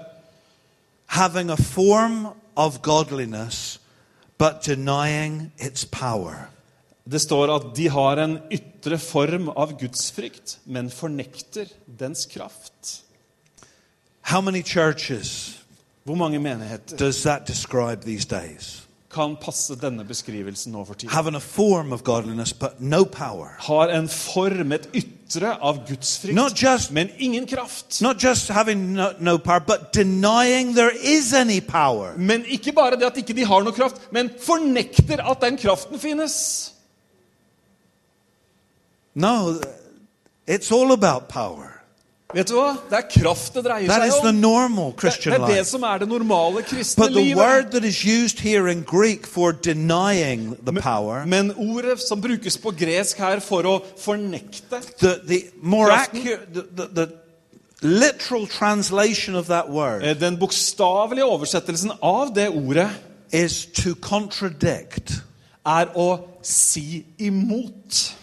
[1.08, 3.80] having a form of godliness,
[4.38, 6.50] but denying its power.
[7.10, 11.68] Det står at de har en ytre form av gudsfrykt, men fornekter
[12.00, 13.04] dens kraft.
[14.22, 15.57] How many churches
[16.08, 18.88] Hvor mange menigheter does that describe these days?
[19.18, 21.42] kan passe denne beskrivelsen nå for tiden?
[21.42, 22.04] Form of
[22.60, 23.56] but no power.
[23.60, 28.02] Har en form, et ytre av gudsfrykt, frykt, just men ingen kraft.
[28.02, 28.24] Not
[28.76, 32.14] no, no power, but there is any power.
[32.18, 36.00] Men ikke bare det at ikke de har noe kraft, men fornekter at den kraften
[36.00, 36.74] finnes.
[39.16, 39.60] No,
[40.48, 41.77] it's all about power.
[42.36, 42.74] Vet du hva?
[42.90, 44.42] Det er kraft det dreier That seg the om.
[44.42, 45.70] normal Det, Christian er det life.
[45.70, 47.38] som er det normale kristne But the livet.
[47.38, 52.58] word that is used here in Greek for denying the power, Men ordet som brukes
[52.58, 56.20] på gresk her for å fornekte the, the more Kraften.
[56.20, 57.08] accurate, the, the, the
[57.82, 62.90] literal translation of that word eh, Den bokstavelige oversettelsen av det ordet
[63.32, 65.22] is to contradict.
[65.66, 68.14] er å si imot.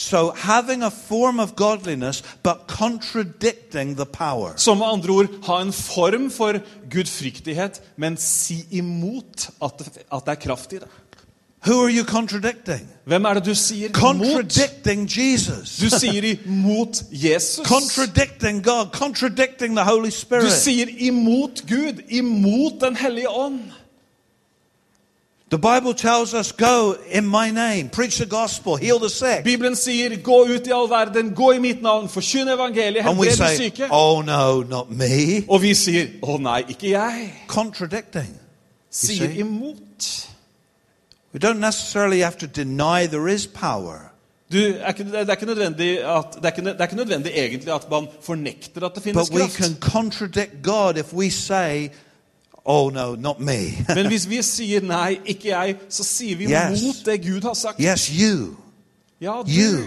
[0.00, 4.52] So having a form of godliness, but contradicting the power.
[4.56, 6.54] Som med andre ord ha en form for
[6.90, 9.72] gudfryktighet, men si imot at
[10.12, 10.88] at det er kraft i det.
[11.66, 12.88] Who are you contradicting?
[13.04, 14.00] Hvem er det du sier imot?
[14.00, 15.76] Contradicting Jesus.
[15.76, 17.66] Du sier imot Jesus.
[17.66, 23.60] contradicting God, contradicting the Holy Du sier imot Gud, imot Den hellige ånd.
[25.50, 29.44] The Bible tells us, Go in my name, preach the gospel, heal the sick.
[29.44, 33.30] Bibelen sier 'gå ut i all verden, gå i mitt navn, forkynn evangeliet, we helbred
[33.30, 33.88] de say, syke'.
[33.90, 35.44] Oh no, not me.
[35.48, 37.30] Og vi sier 'å nei, ikke jeg'.
[37.48, 38.38] Contradicting.
[38.90, 39.40] Sier see?
[39.40, 40.28] imot.
[41.32, 44.10] We don't necessarily have to deny there is power,
[44.52, 47.32] Du, er ikke, det, er ikke nødvendig at, det, er ikke, det er ikke nødvendig
[47.36, 49.56] egentlig at man fornekter at det finnes but we kraft.
[49.56, 51.88] can contradict God if we say,
[52.64, 53.58] Oh no, not me.
[53.94, 56.82] Men hvis vi sier 'nei, ikke jeg', så sier vi Yes.
[56.82, 57.76] mot det Gud har sagt.
[57.80, 58.56] yes, you.
[59.20, 59.50] Ja, du.
[59.50, 59.84] You.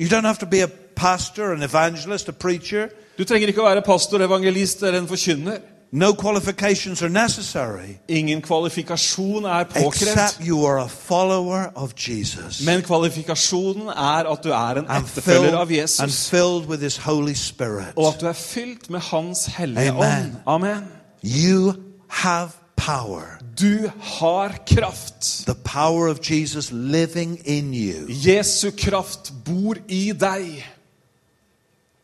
[0.00, 2.88] You don't have to be a pastor, an evangelist, a preacher.
[3.18, 5.58] Du trenger ikke å være pastor, evangelist eller en forkynner.
[5.92, 7.96] No qualifications are necessary.
[8.08, 9.86] Ingen kvalifikasjon er påkrevd.
[9.86, 12.62] Except you are a follower of Jesus.
[12.66, 16.28] Men kvalifikasjonen er at du er en etterfølger av av and Jesus.
[16.30, 17.92] filled with His Holy Spirit.
[17.96, 20.02] Og at du er fylt med Hans hellige Amen.
[20.24, 20.32] ånd.
[20.46, 20.84] Amen.
[21.26, 21.74] You
[22.08, 23.38] have power.
[23.56, 25.46] Du har kraft.
[25.46, 28.06] The power of Jesus living in you.
[28.08, 30.64] Jesu kraft bor i deg.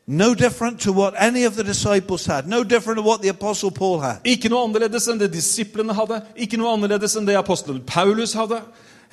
[0.07, 2.49] No different to what any of the disciples had.
[2.49, 4.19] No different to what the Apostle Paul had.
[4.25, 6.19] Ikke noe annerledes enn det disiplene hadde.
[6.35, 8.59] Ikke noe annerledes enn det apostelen Paulus hadde.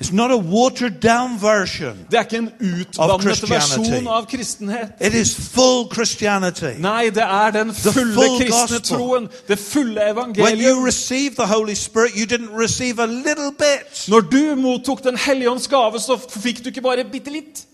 [0.00, 2.06] It's not a watered down version.
[2.10, 4.94] Det er ikke en utvannet versjon av kristenhet.
[5.00, 6.78] It is full Christianity.
[6.80, 9.28] Nei, det er den fulle full kristne troen.
[9.48, 10.76] Det fulle evangeliet.
[10.86, 14.08] receive the Holy Spirit, you didn't receive a little bit.
[14.08, 17.66] Når du mottok Den hellige ånds gave, så fikk du ikke bare bitte litt.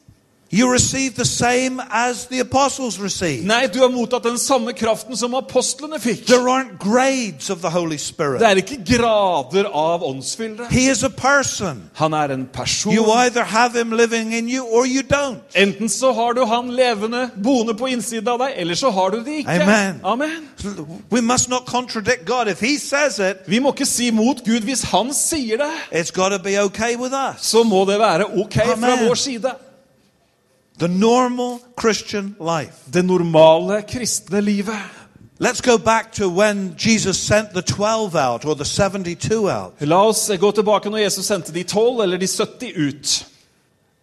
[0.51, 3.47] You receive the same as the apostles received.
[3.47, 6.27] Nei, du har mottatt den samme kraften som apostlene fikk.
[6.27, 10.69] There aren't grades of the Holy Det er ikke grader av åndsfylde.
[10.71, 11.91] He is a person.
[11.95, 12.95] Han er en person.
[12.95, 15.43] You either have him living in you or you don't.
[15.55, 19.25] Enten så har du han levende, boende på innsiden av deg, eller så har du
[19.25, 19.63] det ikke.
[19.63, 20.01] Amen.
[20.05, 20.49] Amen.
[21.11, 22.49] We must not contradict God.
[22.49, 24.61] If He says it, Vi må ikke si mot Gud.
[24.61, 27.47] Hvis han sier det, it's got to be okay with us.
[27.47, 29.66] så må det være ok fra vår side.
[30.79, 32.93] The normal Christian life.
[32.93, 34.75] Det normale kristne livet.
[35.39, 39.75] Let's go back to when Jesus sent the 12 out or the 72 out.
[39.81, 43.27] La oss gå tilbake når Jesus sendte de tolv eller de 70 ut.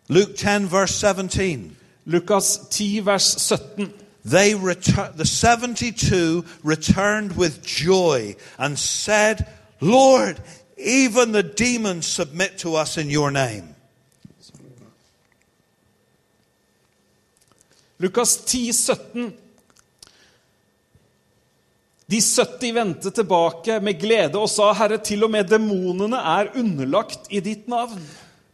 [0.09, 1.75] Luke 10, verse 17.
[2.05, 3.93] Lukas 10, vers 17.
[4.25, 9.45] They retur- the 72 returned with joy and said,
[9.81, 10.39] Lord,
[10.77, 13.72] even the demons submit to us in your name.
[17.99, 19.33] Lukas 10, 17.
[22.11, 27.31] De 70 vendte tilbake med glede og sa, Herre, til og med demonene er underlagt
[27.31, 28.01] i ditt navn.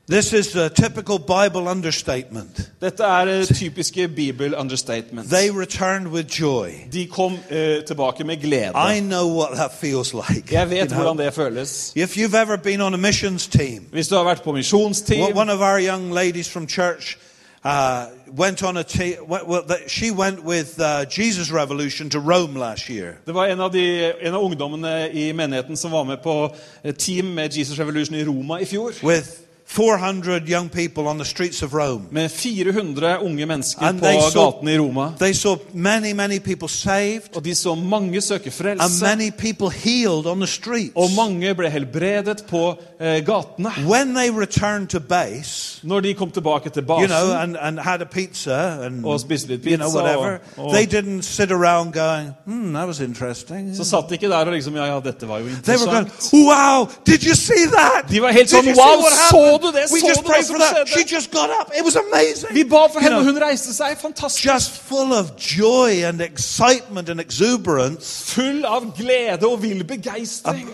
[0.10, 2.72] This is a typical Bible understatement.
[2.82, 5.30] Dette er typiske Bibel-understatement.
[5.30, 6.72] They returned with joy.
[6.94, 8.72] De kom uh, tilbake med glede.
[8.96, 10.54] I know what that feels like.
[10.56, 11.26] Jeg vet hvordan know.
[11.26, 11.94] det føles.
[11.96, 15.38] If you've ever been on a missions team, Hvis du har vært på misjonsteam Well,
[15.38, 17.18] one of our young ladies from church
[17.64, 18.06] uh,
[18.38, 19.16] went on a team.
[19.28, 23.18] Well, that- she went with uh, Jesus Revolution to Rome last year.
[23.26, 26.94] Det var en av, de, en av ungdommene i menigheten som var med på eh,
[26.96, 28.94] team med Jesus Revolution i Roma i fjor.
[29.04, 29.28] with
[29.72, 32.08] 400 young people on the streets of Rome.
[32.12, 35.14] Med 400 unge mennesker And på saw- gatene i Roma.
[35.20, 39.06] They saw many, many people saved Og de så mange søke and frelse.
[39.06, 40.92] many people healed on the streets.
[40.96, 43.70] Og mange ble helbredet på eh, gatene.
[43.88, 47.80] When they returned to base, Når de kom tilbake til you basen know, and, and
[47.80, 51.22] had a pizza and og spiste litt you know pizza, whatever, og, og, they didn't
[51.22, 54.86] sit around going, "Hmm, that was interesting." så satt de ikke der og liksom Ja,
[54.86, 56.34] ja, dette var jo They were going, interessant.
[56.34, 58.10] "Wow, did you see that?
[58.12, 59.59] De var helt som, sånn, "Wow, what så happened?
[59.62, 59.90] Du det?
[59.90, 61.72] Så du hva som skjedde?" She just got up.
[61.78, 63.98] It was amazing." Vi ba for henne, og hun reiste seg.
[63.98, 64.46] Fantastisk.
[64.46, 70.70] just full of joy and excitement and exuberance, Full av glede og vill begeistring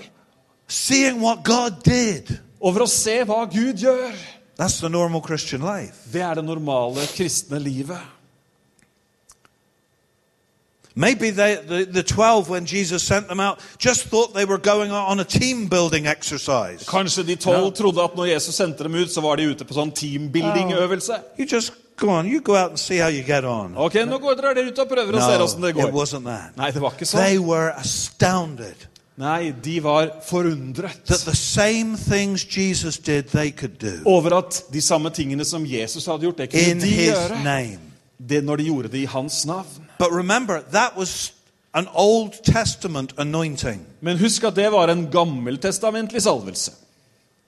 [0.68, 2.38] seeing what God did.
[2.62, 4.14] over å se hva Gud gjør.
[4.58, 5.94] That's the normal Christian life.
[6.14, 8.00] Det er det normale kristne livet.
[10.98, 14.92] Maybe they, the, the 12, when Jesus sent them out, just thought they were going
[14.92, 16.86] on a team building exercise.
[16.88, 19.74] Kanskje de tolv trodde at når Jesus sendte dem ut, så var de ute på
[19.76, 21.18] sånn teambuilding-øvelse.
[21.38, 23.74] You just go on, you go out and see how you get on.
[23.78, 25.92] Ok, nå går dere ut og prøver og ser hvordan det it går.
[25.92, 26.56] wasn't that.
[26.58, 27.46] Nei, det var ikke They sånn.
[27.46, 34.02] were astounded Nei, de var forundret that the same things Jesus did, they could do
[34.06, 37.44] over at de samme tingene som Jesus hadde gjort, det in kunne de his gjøre.
[37.44, 37.80] name.
[38.20, 39.85] Det når de gjorde det i hans navn.
[40.00, 41.34] But remember, that was
[41.74, 43.86] an Old Testament anointing.
[44.02, 46.72] Men husk at det var en gammeltestamentlig salvelse.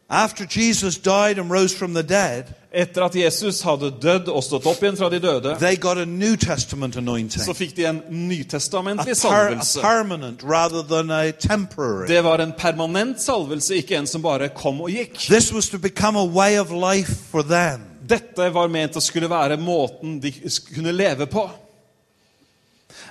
[0.09, 4.65] After Jesus died and rose from the dead, Etter at Jesus hadde dødd og stått
[4.69, 7.43] opp igjen fra de døde, they got a New Testament anointing.
[7.43, 9.79] så fikk de en nytestamentlig salvelse.
[9.79, 12.07] a permanent rather than a temporary.
[12.07, 15.17] Det var en permanent salvelse, ikke en som bare kom og gikk.
[15.27, 17.81] This was to become a way of life for them.
[18.09, 20.31] Dette var ment å skulle være måten de
[20.75, 21.49] kunne leve på.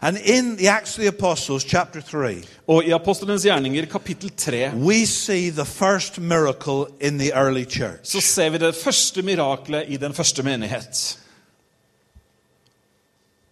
[0.07, 4.69] And in the Acts of the Apostles, chapter 3, Og i Apostelens gjerninger, kapittel 3,
[4.77, 8.01] we see the first miracle in the early church.
[8.03, 11.19] så ser vi det første miraklet i den første menighet.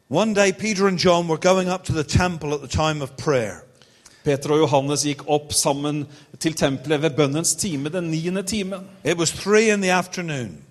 [0.09, 3.11] One day, Peter and John were going up to the temple at the time of
[3.19, 3.64] prayer.
[4.25, 6.07] Peter og Johannes gikk opp sammen
[6.40, 8.81] til tempelet ved bønnens time, den niende timen.
[9.05, 10.64] It was three in the afternoon.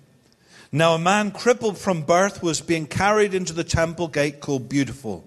[0.72, 5.22] Now, a man crippled from birth was being carried into the temple gate called Beautiful,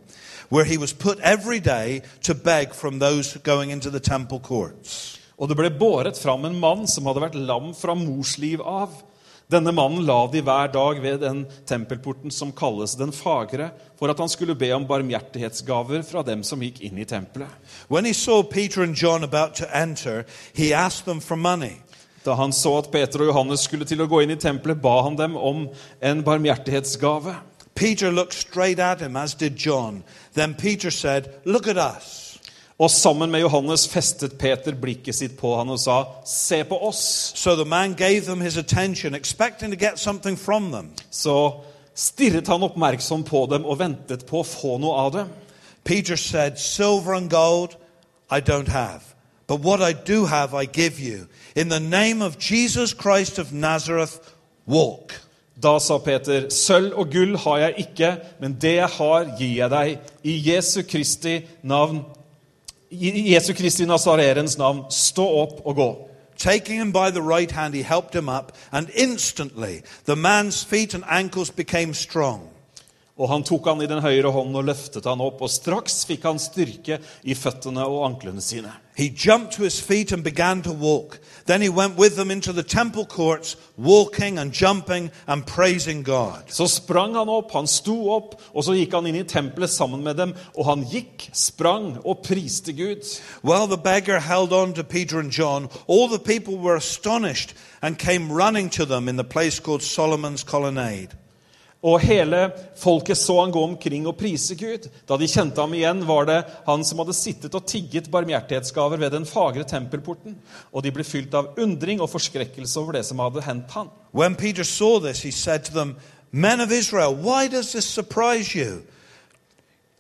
[0.50, 5.20] where he was put every day to beg from those going into the temple courts.
[5.38, 8.90] Og det ble båret fram en mann som hadde vært lam fra mors liv av.
[9.48, 14.20] Denne mannen la de hver dag ved den tempelporten som kalles Den fagre, for at
[14.20, 17.48] han skulle be om barmhjertighetsgaver fra dem som gikk inn i tempelet.
[17.88, 21.78] When he saw Peter and John about to enter, he asked them for money.
[22.26, 25.00] Da han så at Peter og Johannes skulle til å gå inn i tempelet, ba
[25.06, 25.70] han dem om
[26.02, 27.38] en barmhjertighetsgave.
[27.78, 30.04] Peter looked straight at him, as did John.
[30.34, 32.40] Then Peter said, Look at us.
[32.80, 37.36] Og sammen med Johannes festet Peter blikket sitt på han og sa, 'Se på oss'.
[37.36, 40.90] So the man gave them his attention, expecting to get something from them.
[41.12, 41.52] Så
[41.96, 45.28] stirret han oppmerksom på dem og ventet på å få noe av dem.
[45.84, 47.78] Peter said, Silver and gold
[48.32, 49.02] I don't have,
[49.48, 51.28] but what I do have I give you.
[51.56, 54.20] In the name of Jesus Christ of Nazareth,
[54.68, 55.27] walk.
[55.64, 59.72] Da sa Peter, sølv og gull har jeg ikke, men det jeg har, gir jeg
[59.74, 60.12] deg.
[60.22, 62.04] I Jesu Kristi navn,
[62.94, 65.90] i Jesu Kristi Nazarerens navn, stå opp og gå.
[66.38, 70.94] Taking him by the right hand, he helped him up, and instantly the man's feet
[70.94, 72.42] and ankles became strong.
[73.18, 76.28] Og han tok han i den høyre hånden og løftet han opp, og straks fikk
[76.30, 78.70] han styrke i føttene og anklene sine.
[78.98, 81.20] He jumped to his feet and began to walk.
[81.46, 86.50] Then he went with them into the temple courts, walking and jumping and praising God.
[86.50, 90.02] Så sprang han opp, han sto opp, og så gikk han inn i tempelet sammen
[90.04, 90.34] med dem.
[90.58, 93.06] Og han gikk, sprang og priste Gud.
[93.44, 98.00] While the beggar held on to Peter and John, all the people were astonished and
[98.00, 101.14] came running to them in the place called Solomon's Colonnade.
[101.86, 102.48] Og hele
[102.80, 104.88] folket så han gå omkring og prise Gud.
[105.06, 109.14] Da de kjente ham igjen, var det han som hadde sittet og tigget barmhjertighetsgaver ved
[109.14, 110.40] den fagre tempelporten.
[110.74, 113.92] Og de ble fylt av undring og forskrekkelse over det som hadde hendt han.
[114.12, 115.96] When Peter saw this, he said to them,
[116.32, 118.82] Men of Israel, why does this surprise you?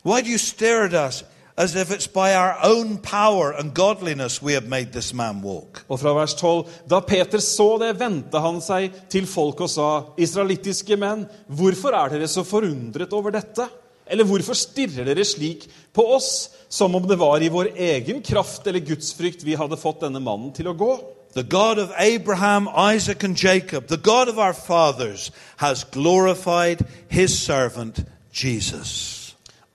[0.03, 1.23] Why do you stare at us
[1.57, 5.83] as if it's by our own power and godliness we have made this man walk?
[5.89, 9.89] Og fra vers 12.: Da Peter så det, vendte han seg til folk og sa:"
[10.17, 13.67] Israelittiske menn, hvorfor er dere så forundret over dette?
[14.07, 18.67] Eller hvorfor stirrer dere slik på oss, som om det var i vår egen kraft
[18.67, 20.93] eller gudsfrykt vi hadde fått denne mannen til å gå?
[21.33, 27.37] The God of Abraham, Isaac, and Jacob, the God of our fathers, has glorified his
[27.37, 29.16] servant Jesus.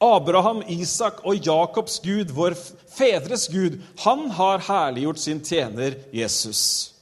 [0.02, 2.54] Abraham, Isak og Jakobs Gud, vår
[2.96, 6.92] fedres Gud, han har herliggjort sin tjener Jesus.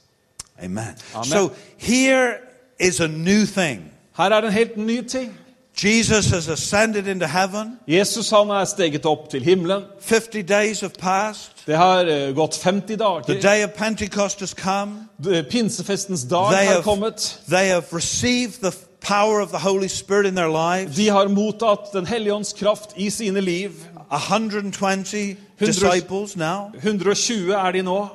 [0.63, 0.95] Amen.
[1.13, 1.25] Amen.
[1.25, 2.33] So here
[2.79, 3.91] is a new thing.
[4.17, 5.37] Her er en helt ny ting.
[5.83, 7.79] Jesus has ascended into heaven.
[7.87, 9.83] Jesus han er steget opp til himmelen.
[10.01, 11.51] 50 days have passed.
[11.65, 15.07] Det har uh, gått 50 The day of Pentecost has come.
[15.49, 17.39] Pinsefestens dag They har have, kommet.
[17.47, 20.95] they have received the power of the Holy Spirit in their lives.
[20.95, 23.71] De har mottatt Den hellige ånds kraft i sine liv.
[24.11, 26.71] 120 disciples now.
[26.83, 28.07] 120 er de nå.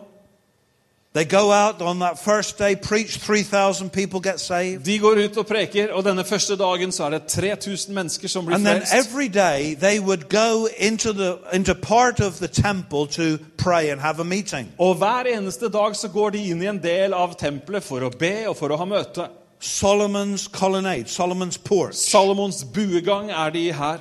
[1.17, 4.85] They go out on that first day, preach, 3,000 people get saved.
[4.85, 8.47] De går ut og preker, og denne første dagen så er det 3000 mennesker som
[8.47, 13.07] blir And then every day they would go into the into part of the temple
[13.07, 14.69] to pray and have a meeting.
[14.79, 18.11] Og hver eneste dag så går de inn i en del av tempelet for å
[18.19, 19.29] be og for å ha møte.
[19.61, 21.95] Solomon's colonnade, Solomon's porch.
[21.95, 23.99] Salomons buegang er de her.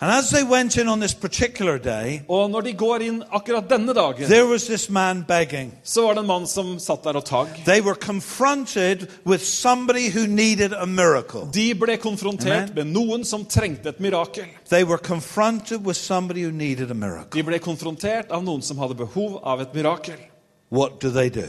[0.00, 3.68] And as they went in on this particular day, Og når de går inn akkurat
[3.70, 5.72] denne dagen, there was this man begging.
[5.84, 7.48] så var det en mann som satt der og tagg.
[7.64, 11.48] They were confronted with somebody who needed a miracle.
[11.54, 12.74] De ble konfrontert Amen.
[12.74, 14.44] med noen som trengte et mirakel.
[14.68, 17.30] They were confronted with somebody who needed a miracle.
[17.32, 20.18] De ble konfrontert av noen som hadde behov av et mirakel.
[20.70, 21.48] What do they do?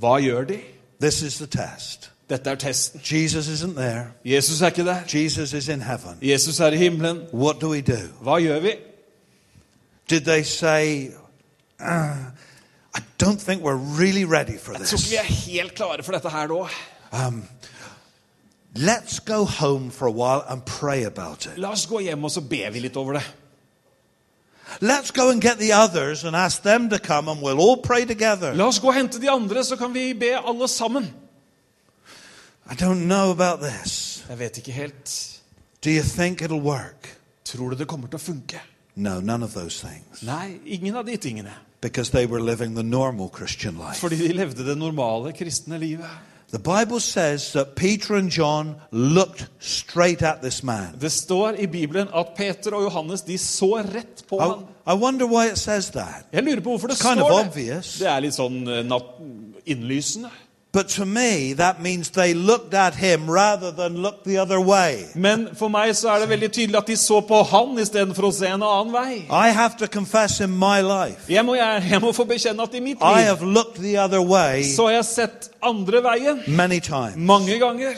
[0.00, 0.60] Hva gjør de?
[1.00, 2.11] This is the test.
[2.30, 3.00] Dette er testen.
[3.04, 4.06] Jesus isn't there.
[4.24, 5.00] Jesus er ikke der.
[5.14, 6.18] Jesus is in heaven.
[6.22, 7.18] Jesus er i himmelen.
[7.32, 7.98] What do we do?
[8.22, 8.76] Hva gjør vi?
[10.10, 11.08] Did they say,
[11.80, 12.16] "Uh,
[12.94, 16.12] I don't think we're really ready for Jeg tror ikke vi er helt klare for
[16.12, 16.68] dette her nå.
[17.12, 17.44] Um,
[18.76, 21.52] let's go home for a while and pray about it.
[21.56, 23.22] La oss gå hjem og så ber vi litt over det.
[24.80, 28.04] Let's go and get the others and ask them to come and we'll all pray
[28.04, 28.54] together.
[28.54, 31.14] La oss gå og hente de andre, så kan vi be alle sammen.
[32.70, 34.24] I don't know about this.
[34.28, 35.40] Jeg vet ikke helt.
[35.84, 37.18] Do you think it'll work?
[37.44, 38.60] Tror du det kommer til å funke?
[38.94, 40.22] No, none of those things.
[40.22, 41.52] Nei, ingen av de tingene.
[41.80, 43.98] Because they were living the normal Christian life.
[44.00, 46.10] Fordi de levde det normale kristne livet.
[46.52, 50.94] The Bible says that Peter and John looked straight at this man.
[51.00, 54.66] Det står i Bibelen at Peter og Johannes de så rett på I, ham.
[54.86, 56.26] I wonder why it says that.
[56.32, 57.48] Jeg lurer på hvorfor det It's kind of står det.
[57.48, 57.98] obvious.
[57.98, 58.84] Det er litt sånn eh,
[59.64, 60.30] innlysende.
[60.74, 65.04] But to me, that means they looked at him rather than looked the other way.
[65.14, 68.32] Men for meg så er det veldig tydelig at de så på han istedenfor å
[68.32, 69.26] se en annen vei.
[69.28, 72.72] I have to confess in my life, Jeg må, jeg, jeg må få bekjenne at
[72.74, 76.40] i mitt I liv have looked the other way så har jeg sett andre veien
[76.48, 77.16] many times.
[77.16, 77.92] mange ganger.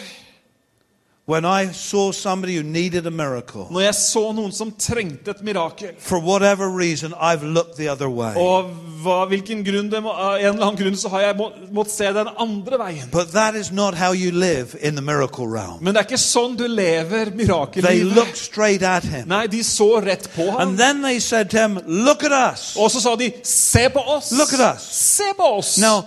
[1.26, 5.40] When I saw somebody who needed a miracle, Når jeg så noen som trengte et
[5.42, 8.34] mirakel, for whatever reason, I've looked the other way.
[8.36, 8.68] og
[9.02, 11.92] hva, hvilken grunn det må, av en eller annen grunn så har jeg må, måttet
[11.94, 13.08] se den andre veien.
[13.10, 15.78] But that is not how you live in the miracle realm.
[15.80, 18.14] Men det er ikke sånn du lever They mirakellivet.
[18.14, 19.26] looked straight at him.
[19.28, 20.60] Nei, de så rett på ham.
[20.60, 22.76] And then they said to him, Look at us.
[22.76, 24.32] Og så sa de 'se på oss'.
[24.36, 24.82] Look at us.
[24.92, 25.78] Se på oss!
[25.78, 26.04] Now,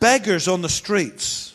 [0.00, 1.53] beggars on the streets,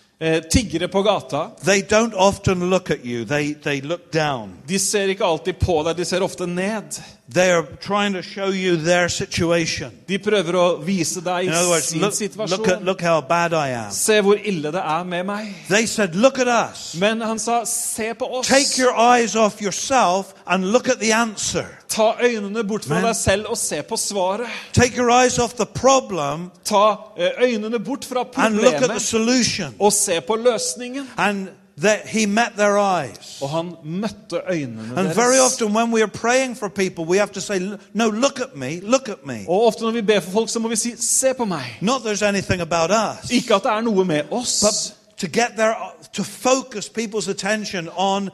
[0.52, 4.58] tiggere på gata they don't often look at you, they, they look down.
[4.68, 7.00] de ser ikke alltid på deg, de ser ofte ned.
[7.34, 9.92] They are trying to show you their situation.
[10.08, 12.72] De prøver å vise deg In other words, sin look, look, situasjon.
[12.72, 13.92] at, look how bad I am.
[13.92, 15.52] Se hvor ille det er med meg.
[15.70, 16.96] They said, Look at us.
[17.00, 18.48] Men han sa, se på oss.
[18.48, 21.66] Take your eyes off yourself and look at the answer.
[21.90, 24.48] Ta øynene bort fra deg selv og se på svaret.
[24.74, 28.80] Take your eyes off the problem Ta eh, øynene bort fra and look at the
[28.80, 29.76] problemet solution.
[29.80, 31.08] og se på løsningen.
[31.18, 31.48] And
[31.82, 33.38] that he met their eyes.
[33.42, 35.54] Og han møtte øynene And very deres.
[35.54, 37.60] often when we are praying for people, we have to say,
[37.94, 39.46] No, look at me, look at me.
[39.48, 41.78] Og ofte når vi ber for folk, så må vi si 'se på meg'.
[41.82, 45.50] Not there's anything about us, Ikke at det er noe med oss, but to get
[45.58, 45.74] their,
[46.14, 48.30] to focus people's attention on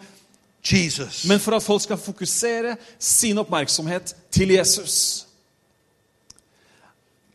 [0.73, 1.25] Jesus.
[1.27, 5.24] men for at folk skal fokusere sin oppmerksomhet til Jesus.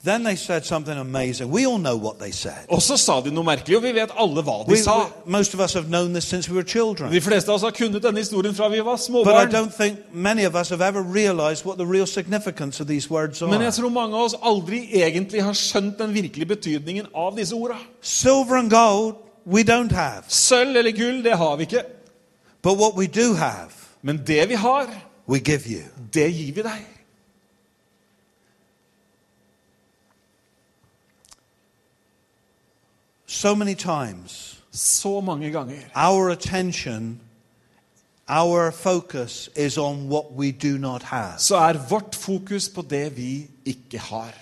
[0.04, 1.50] Then they said something amazing.
[1.50, 2.54] We all know what they said.
[2.70, 4.98] Og så sa de noe merkelig, og vi vet alle hva de We, sa.
[4.98, 7.12] we- most of us have known this since we were children.
[7.12, 9.50] De fleste av oss har kunnet denne historien fra vi var But I småbarn.
[9.54, 13.40] don't think many of us have ever realized what the real significance of these words
[13.42, 13.62] Men are.
[13.64, 17.80] jeg tror mange av oss aldri egentlig har skjønt den virkelige betydningen av disse ordene.
[18.02, 19.14] Silver and gold,
[19.46, 20.22] we don't have.
[20.28, 21.82] Sølv eller gull, det har vi ikke.
[22.62, 23.68] But what we do have,
[24.02, 24.86] Men det vi har,
[25.28, 25.82] we give you.
[26.14, 26.86] det gir vi deg.
[33.32, 35.76] So many times, Så mange ganger.
[35.94, 37.20] our attention,
[38.28, 41.38] our focus is on what we do not have.
[41.38, 44.34] Så er vårt fokus på det vi ikke har.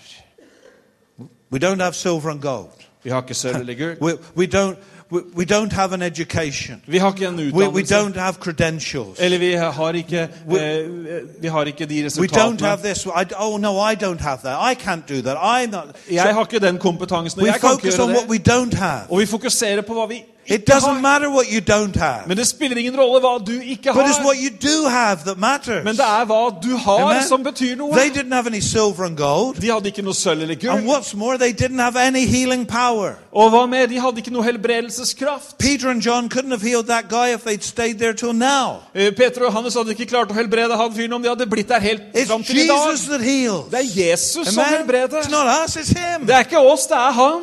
[1.52, 2.70] We don't have silver and gold.
[3.02, 3.96] Vi har ikke sølv eller gull.
[4.06, 4.76] We, we, don't,
[5.12, 6.82] we, we don't have an education.
[6.86, 7.50] Vi har ikke en We, we
[7.82, 7.94] utdannelse.
[7.94, 9.18] don't have credentials.
[9.18, 12.66] Eller vi har ikke, eh, vi har ikke de We don't resultatene.
[12.68, 13.06] have this.
[13.06, 14.72] I, oh, no, I don't have that.
[14.72, 15.36] I can't do that.
[15.36, 15.84] I'm not.
[16.10, 18.76] Jeg har ikke den kompetansen, We jeg kan ikke focus on gjøre what we don't
[18.76, 19.00] have.
[19.10, 21.00] Og vi fokuserer på hva vi It ikke doesn't har.
[21.00, 24.18] matter what you don't have, Men det spiller ingen rolle hva du ikke but it's
[24.24, 24.44] what har.
[24.44, 25.84] you do have that matters.
[25.84, 27.22] Men det er hva du har, Amen.
[27.28, 27.92] som betyr noe.
[27.96, 29.60] They didn't have any silver and gold.
[29.60, 30.94] De hadde ikke noe sølv eller And gull.
[30.96, 33.12] what's more, they didn't have any healing power.
[33.32, 33.88] Og hva med?
[33.88, 35.58] De hadde ikke noe helbredelseskraft.
[35.58, 38.76] Peter and John couldn't have healed that guy if they'd stayed there till now.
[38.94, 41.68] Eh, Peter og Johannes hadde ikke klart å helbrede han fyren om de hadde blitt
[41.68, 42.76] der helt It's fram til i dag.
[42.90, 43.68] Jesus that heals.
[43.70, 44.76] Det er Jesus som Amen.
[44.78, 45.20] helbreder.
[45.20, 46.26] It's not us, it's him.
[46.26, 47.42] Det er ikke oss, det er han.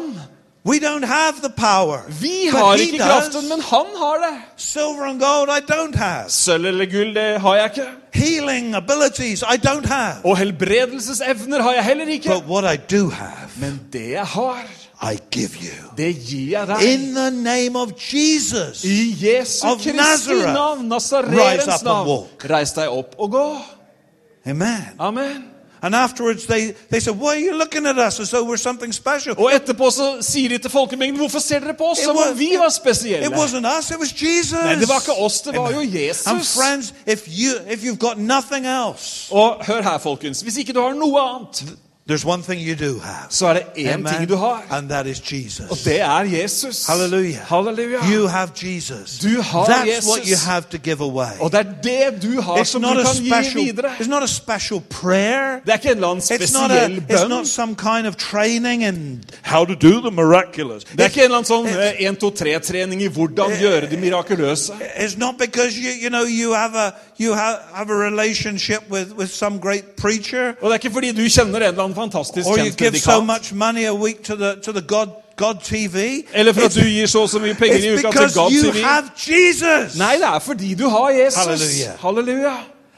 [0.67, 1.99] We don't have the power.
[2.09, 4.41] Vi har ikke kraften, men han har det.
[4.57, 6.29] Silver and gold, I don't have.
[6.29, 7.87] Sølv eller gull, det har jeg ikke.
[8.13, 10.15] Healing abilities, I don't have.
[10.23, 12.29] Og helbredelsesevner har jeg heller ikke.
[12.29, 14.63] But what I do have, Men det jeg har,
[15.11, 15.89] I give you.
[15.97, 16.81] det gir jeg deg.
[16.93, 18.83] In the name of Jesus.
[18.83, 22.25] I Jesu of Kristi Nazareth, navn, Nazarerens navn.
[22.49, 23.57] Reis deg opp og gå.
[24.45, 24.85] Amen.
[24.99, 25.54] Amen.
[25.85, 28.91] And afterwards they, they said, Why are you looking at us as though we're something
[28.93, 29.35] special?
[29.37, 32.49] Og etterpå så sier de til folkemengden, hvorfor ser dere på oss som om vi
[32.57, 33.25] var spesielle?
[33.25, 34.57] It wasn't us, it was Jesus.
[34.63, 36.57] Nei, det var ikke oss, det var jo And Jesus.
[36.57, 40.41] friends, if you if you've got nothing else, Og hør her, folkens.
[40.41, 41.63] Hvis ikke du har noe annet,
[42.07, 43.25] there's one thing you do have.
[43.29, 44.63] så er det én ting du har.
[44.69, 45.81] And that is Og Jesus.
[45.83, 46.85] det er Jesus.
[46.87, 47.33] Hallelujah.
[47.47, 47.97] Halleluja.
[48.13, 49.19] You have Jesus.
[49.23, 50.09] Du har That's Jesus.
[50.09, 51.31] what you have to give away.
[51.39, 53.91] Og det er det du har It's som not du a kan gi special videre.
[53.99, 55.59] it's not a special prayer.
[55.65, 57.29] Det er ikke en eller annen It's not, a, spesiell it's bønn.
[57.29, 60.83] not some kind of training in how to do the miraculous.
[60.83, 64.73] Det er ikke en eller annen sånn It's- 1-2-3-trening i hvordan gjøre det mirakuløse.
[64.95, 69.07] It's not because you, you know you have a you have, have a relationship with,
[69.17, 72.47] with some great preacher, Og det er ikke fordi du kjenner en eller annen fantastisk
[72.47, 73.25] or you kjent give so predikant.
[73.25, 76.23] much money a week to the to the God God TV.
[76.33, 78.51] Eller for at du gir så og så mye penger i uka til God
[79.17, 79.97] TV.
[79.97, 81.39] Nei, det er fordi du har Jesus.
[81.39, 81.91] Halleluja.
[81.99, 82.55] Halleluja.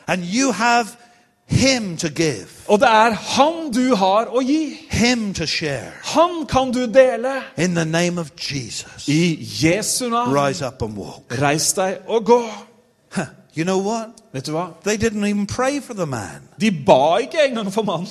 [0.07, 0.87] and you have
[1.49, 4.87] Him to give, Og det er han du har å gi.
[4.91, 5.91] Him to share.
[6.03, 7.41] Han kan du dele.
[7.57, 10.33] In the name of Jesus, I Jesu navn.
[10.33, 11.23] rise up and walk.
[11.41, 12.43] Reis deg og gå.
[13.15, 13.25] Huh.
[13.57, 14.07] You know what?
[14.33, 14.65] Vet du hva?
[14.83, 16.41] They didn't even pray for the man.
[16.61, 18.07] De ba ikke engang for mannen.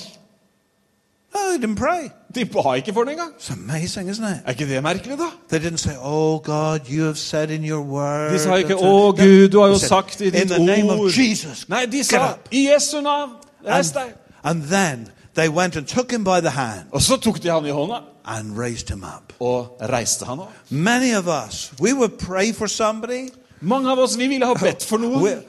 [1.37, 2.09] No, they didn't pray.
[2.35, 3.31] De ba ikke for det engang.
[3.39, 4.37] It's amazing, isn't it?
[4.45, 5.57] Er ikke det merkelig, da?
[5.57, 9.11] They didn't say, "Oh God, you have said in your word." De sa ikke 'Å
[9.11, 11.69] Gud, du har jo sagt i ditt the name of ord' Jesus.
[11.69, 13.31] Nei, de sa 'I Jesu navn,
[13.67, 14.13] reis deg'.
[14.43, 17.65] and then they went and took him by the hand Og så tok de han
[17.65, 19.33] i hånda and raised him up.
[19.39, 20.51] og reiste han opp.
[20.69, 23.29] Many of us, we would pray for somebody.
[23.61, 25.43] Mange av oss vi ville ha bedt for noen.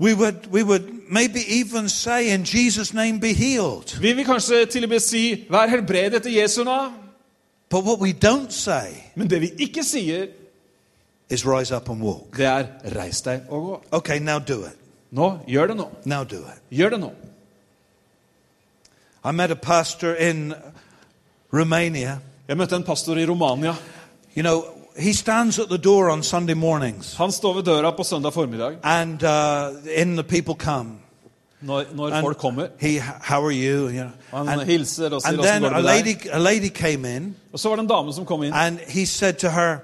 [0.00, 4.66] We would, we would maybe even say, "In Jesus' name, be healed." Vi vil kanskje
[4.66, 6.92] til og med si 'vær helbredet etter Jesu navn'.
[7.70, 10.26] But what we don't say Men det vi ikke sier,
[11.30, 13.88] is, "Rise up and walk." det er 'reis deg og gå'.
[13.90, 14.76] Okay, now do it.
[15.10, 15.88] Nå, gjør det nå.
[16.04, 16.78] Now do it.
[16.78, 17.12] Gjør det nå.
[19.24, 20.54] I met a pastor in
[21.52, 22.18] Romania.
[22.48, 23.74] Jeg møtte en pastor i Romania.
[24.36, 24.64] You know,
[25.00, 28.72] he stands at the door on Sunday mornings, Han står ved døra på søndag formiddag.
[28.82, 30.90] and uh, in the people come.
[31.62, 32.66] når, når And folk kommer.
[32.80, 33.88] he, how are you?
[33.88, 34.10] you know.
[34.30, 37.68] Han and, hilser og sier and then a lady, a lady came in Og så
[37.68, 39.76] var det en dame som kom inn, and he said to her,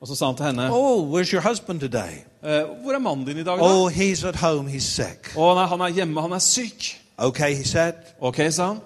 [0.00, 2.12] og så sa han til henne Oh, where's your husband today?
[2.42, 2.48] Uh,
[2.82, 3.62] Hvor er mannen din i dag, da?
[3.64, 4.70] Oh, he's at home.
[4.70, 5.32] He's sick.
[5.36, 7.00] Oh, nei, han er hjemme, han er syk.
[7.18, 8.80] Okay, he said, Ok, sa han.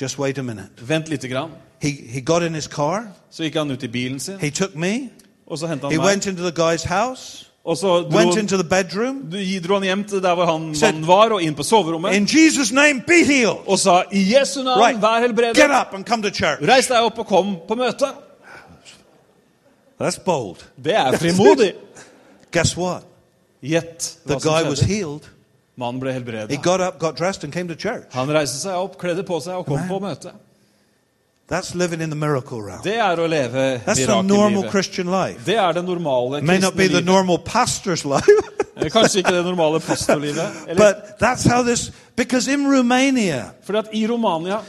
[0.00, 0.68] just wait a minute.
[0.88, 1.50] Vent lite grann.
[1.82, 3.08] He, he got in his car.
[3.30, 5.08] Så gikk han ut i bilen sin, He took me.
[5.50, 6.32] Og så henta He went meg.
[6.32, 9.30] into the guy's house, Og så dro, went into the bedroom.
[9.66, 12.14] dro han hjem til der hvor han Said- mannen var, og inn på soverommet.
[12.14, 13.58] In Jesus' name, be healed.
[13.66, 15.02] Og sa 'I Jesu navn, Right.
[15.02, 15.54] vær helbredet'.
[15.54, 16.62] Get up and come to church.
[16.68, 18.06] Reis deg opp og kom på møte.
[20.00, 20.56] That's bold.
[20.84, 21.72] Det er frimodig.
[22.52, 23.02] Guess what?
[23.62, 25.20] Gjett The som guy was healed.
[25.76, 26.12] Mannen ble
[26.48, 28.04] He got up, got dressed, and came to church.
[28.12, 30.32] Han reiste seg opp, kledde på seg og kom på møte.
[31.50, 32.80] That's living in the miracle realm.
[32.84, 34.70] Det er å leve That's the normal.
[34.70, 35.42] Christian life.
[35.44, 39.44] Det er det normale may not be the normal pastor's life, Eh, Kanskje ikke det
[39.44, 40.52] normale pastorlivet.
[40.68, 41.90] Eller, but that's how this.
[42.16, 44.60] Because in Romania, fordi at i Romania,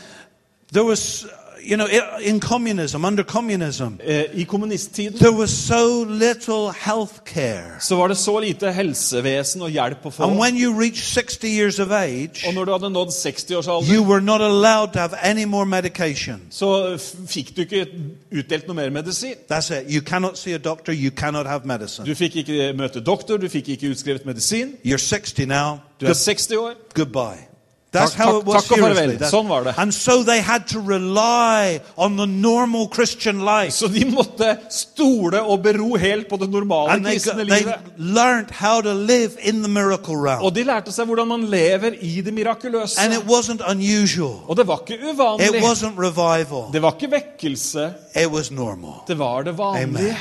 [0.74, 1.26] there was,
[1.64, 1.88] you know,
[2.22, 7.80] in communism, under communism, eh, i kommunisttiden, there was so little health care.
[7.80, 10.24] så var det så lite helsevesen og hjelp å få.
[10.24, 14.03] And when you reached 60 years of age, Og når du hadde nådd 60-årsalder, you
[14.03, 16.41] were not allowed to have any more medication.
[16.49, 16.97] så
[17.28, 17.88] fikk du ikke
[18.32, 19.34] utdelt noe mer medisin.
[19.51, 19.86] That's it.
[19.93, 22.05] You cannot see a doctor, you cannot have medicine.
[22.05, 24.74] Du fikk ikke møte doktor, du fikk ikke utskrevet medisin.
[24.86, 25.78] You're 60 now.
[26.01, 26.74] Du er 60 år.
[26.93, 27.51] Goodbye.
[27.94, 28.96] That's Takk- how it was takk og farvel.
[28.98, 29.28] seriously.
[29.28, 29.74] Sånn var det.
[29.78, 33.72] And so they had to rely on the normal Christian life.
[33.76, 37.76] Så de måtte stole og bero helt på det normale And they, kristne they livet.
[37.98, 40.42] learned how to live in the miracle realm.
[40.44, 42.96] Og de lærte seg hvordan man lever i det mirakuløse.
[43.00, 44.39] And it wasn't unusual.
[44.48, 45.62] Og det var ikke It uvanlig.
[45.64, 46.72] wasn't revival.
[46.74, 47.94] Det var ikke vekkelse.
[48.16, 49.04] It was normal.
[49.08, 49.84] Det var det vanlige.
[49.84, 50.16] Amen.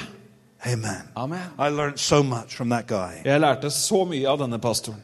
[0.65, 1.03] Amen.
[1.17, 1.39] Amen.
[1.59, 3.23] I learned so much from that guy.
[3.25, 4.99] Jeg lærte så mye av denne pastoren.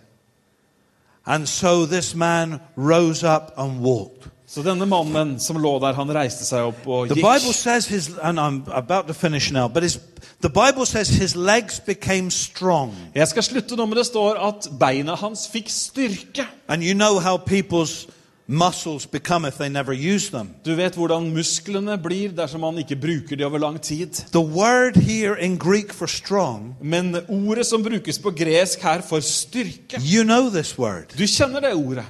[1.27, 4.29] And so this man rose up and walked.
[4.47, 8.13] Så denne mannen som lå der, han reiste seg opp og The Bible says his,
[8.23, 9.99] and I'm about to finish now, but his,
[10.41, 12.95] the Bible says his legs became strong.
[13.15, 16.47] Jeg skal slutte nå, men det står at beina hans fikk styrke.
[16.69, 18.07] And you know how people's
[18.47, 20.55] muscles become if they never use them.
[20.63, 24.15] Du vet hvordan musklene blir dersom man ikke bruker de over lang tid.
[24.33, 29.21] The word here in Greek for strong, Men ordet som brukes på gresk her for
[29.21, 31.15] styrke you know this word.
[31.19, 32.07] Du kjenner det ordet.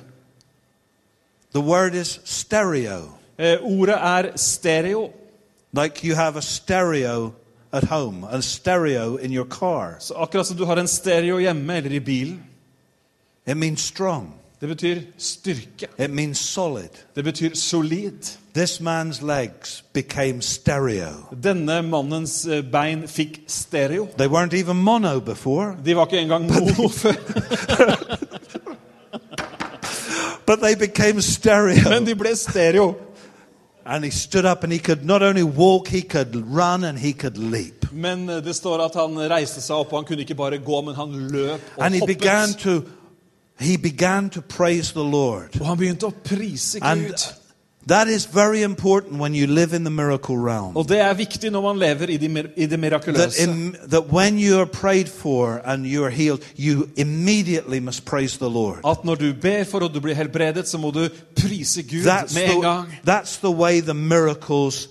[1.53, 3.17] The word is stereo.
[3.39, 5.11] Eh, ordet er stereo.
[5.73, 7.33] Like you have a stereo
[7.73, 9.97] at home, a stereo in your car.
[10.01, 12.45] Så akkurat som du har en stereo hjemme eller i bilen.
[13.47, 14.33] It means strong.
[14.67, 15.87] Det betyr styrke.
[15.99, 16.89] It means solid.
[17.17, 18.27] Det betyr solid.
[18.55, 21.13] This man's legs became stereo.
[21.45, 24.09] Denne mannens eh, bein fikk stereo.
[24.19, 27.13] They weren't even mono before, De var ikke engang mono før,
[30.47, 31.89] but they became stereo.
[31.91, 32.95] men de ble stereo.
[33.89, 37.13] And he stood up and he could not only walk, he could run and he
[37.13, 37.87] could leap.
[37.93, 40.81] Men eh, det står at han reiste seg opp, og han kunne ikke bare gå,
[40.83, 42.59] men han løp og And he began hoppet.
[42.59, 42.83] to
[43.61, 45.61] he began to praise the Lord.
[45.61, 47.23] Og han begynte å prise And Gud.
[47.87, 50.77] that is very important when you live in the miracle realm.
[50.77, 52.27] Og det er viktig når man lever i, de,
[52.57, 53.43] i det That, mirakuløse.
[53.43, 58.39] im, that when you are prayed for and you are healed, you immediately must praise
[58.39, 58.79] the Lord.
[58.85, 62.35] At når du ber for at du blir helbredet, så må du prise Gud That's
[62.35, 62.87] med en the, gang.
[63.07, 64.89] that's the way the miracles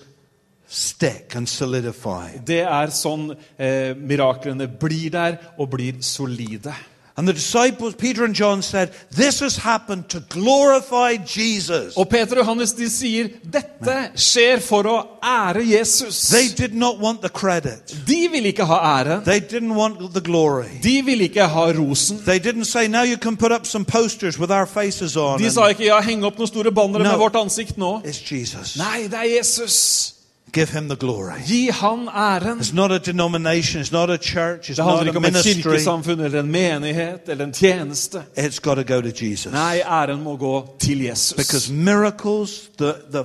[0.68, 2.34] stick and solidify.
[2.46, 6.72] Det er sånn eh, miraklene blir der og blir solide.
[7.18, 11.94] And the disciples, Peter and John, said, This has happened to glorify Jesus.
[11.96, 16.18] Og Peter og Johannes de sier dette skjer for å ære Jesus.
[16.28, 19.24] They did not want the credit, De ville ikke ha æren.
[19.24, 20.68] they didn't want the glory.
[20.82, 22.18] De ville ikke ha rosen.
[22.26, 25.38] They didn't say, Now you can put up some posters with our faces on.
[25.38, 27.10] De sa ikke ja, heng opp noen store bannere No.
[27.10, 28.02] med vårt ansikt nå.
[28.04, 28.76] It's Jesus.
[28.76, 30.12] Nei, det er Jesus.
[30.56, 31.42] Give him the glory.
[31.46, 32.58] Gi han æren.
[32.60, 35.24] It's not a denomination, it's not a church, it's Det not handler a ikke om
[35.24, 35.62] et ministry.
[35.62, 38.22] kirkesamfunn eller en menighet eller en tjeneste.
[38.36, 39.52] It's got to go to Jesus.
[39.52, 41.32] Nei, æren må gå til Jesus.
[41.36, 43.24] Because miracles, the, the,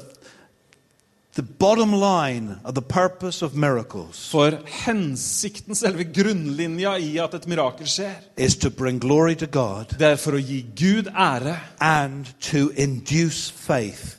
[1.36, 4.52] the bottom line of the purpose of miracles For
[4.86, 10.08] hensikten, selve grunnlinja i at et mirakel skjer, is to bring glory to God det
[10.08, 14.18] er for å gi Gud ære and to induce faith.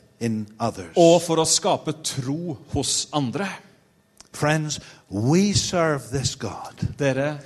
[0.95, 3.47] Og for å skape tro hos andre.
[4.33, 6.73] Friends, We serve this God.
[6.97, 7.37] Dere,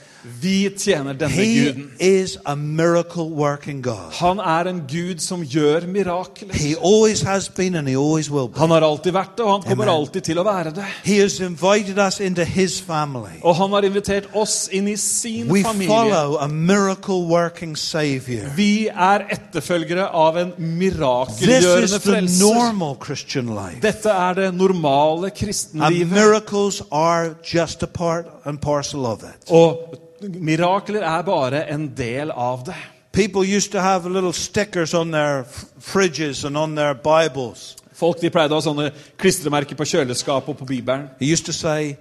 [0.42, 1.92] vi tjener denne He guden.
[2.00, 4.12] is a miracle working God.
[4.20, 6.54] Han er en gud som gjør mirakler.
[6.54, 8.60] He always has been and he always will be.
[8.60, 10.86] Han har alltid vært det, og han kommer alltid til å være det.
[11.04, 13.40] He has invited us into his family.
[13.44, 15.88] Og han har invitert oss inn i sin We familie.
[15.88, 18.50] follow a miracle working Savior.
[18.56, 22.46] Vi er etterfølgere av en This mirakelgjørende frelser.
[22.54, 23.80] normal Christian life.
[23.82, 26.12] Dette er det normale And kristenlivet.
[26.12, 29.52] miracles are just a part and parcel of it.
[29.52, 29.78] Og
[30.22, 32.78] mirakler er bare en del av det.
[33.12, 35.44] People used to have little stickers on their
[35.80, 37.76] fridges and on their Bibles.
[37.94, 41.08] Folk de pleide å ha sånne klistremerker på kjøleskapet og på Bibelen.
[41.20, 41.96] He used to say,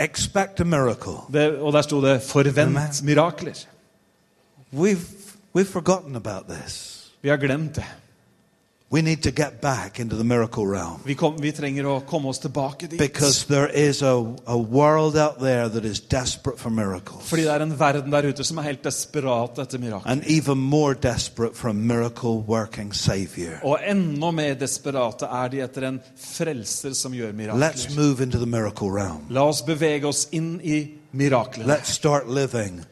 [0.00, 1.22] Expect a miracle.
[1.32, 3.66] Det, og der sto det 'forvent mirakler'.
[4.72, 5.06] We've,
[5.56, 7.02] we've forgotten about this.
[7.22, 7.84] Vi har glemt det.
[8.92, 11.00] We need to get back into the miracle realm.
[11.04, 12.98] Vi, kom, vi trenger å komme oss tilbake dit.
[13.00, 14.12] Because there is a,
[14.44, 17.24] a world out there that is desperate for miracles.
[17.24, 20.12] Fordi det er en verden der ute som er helt desperat etter mirakler.
[20.12, 23.62] And even more desperate for a miracle working Savior.
[23.64, 27.96] Og enda mer desperate er de etter en frelser som gjør Let's mirakler.
[27.96, 29.24] move into the miracle realm.
[29.30, 31.64] La oss bevege oss inn i miraklene.
[31.64, 32.84] Let's start living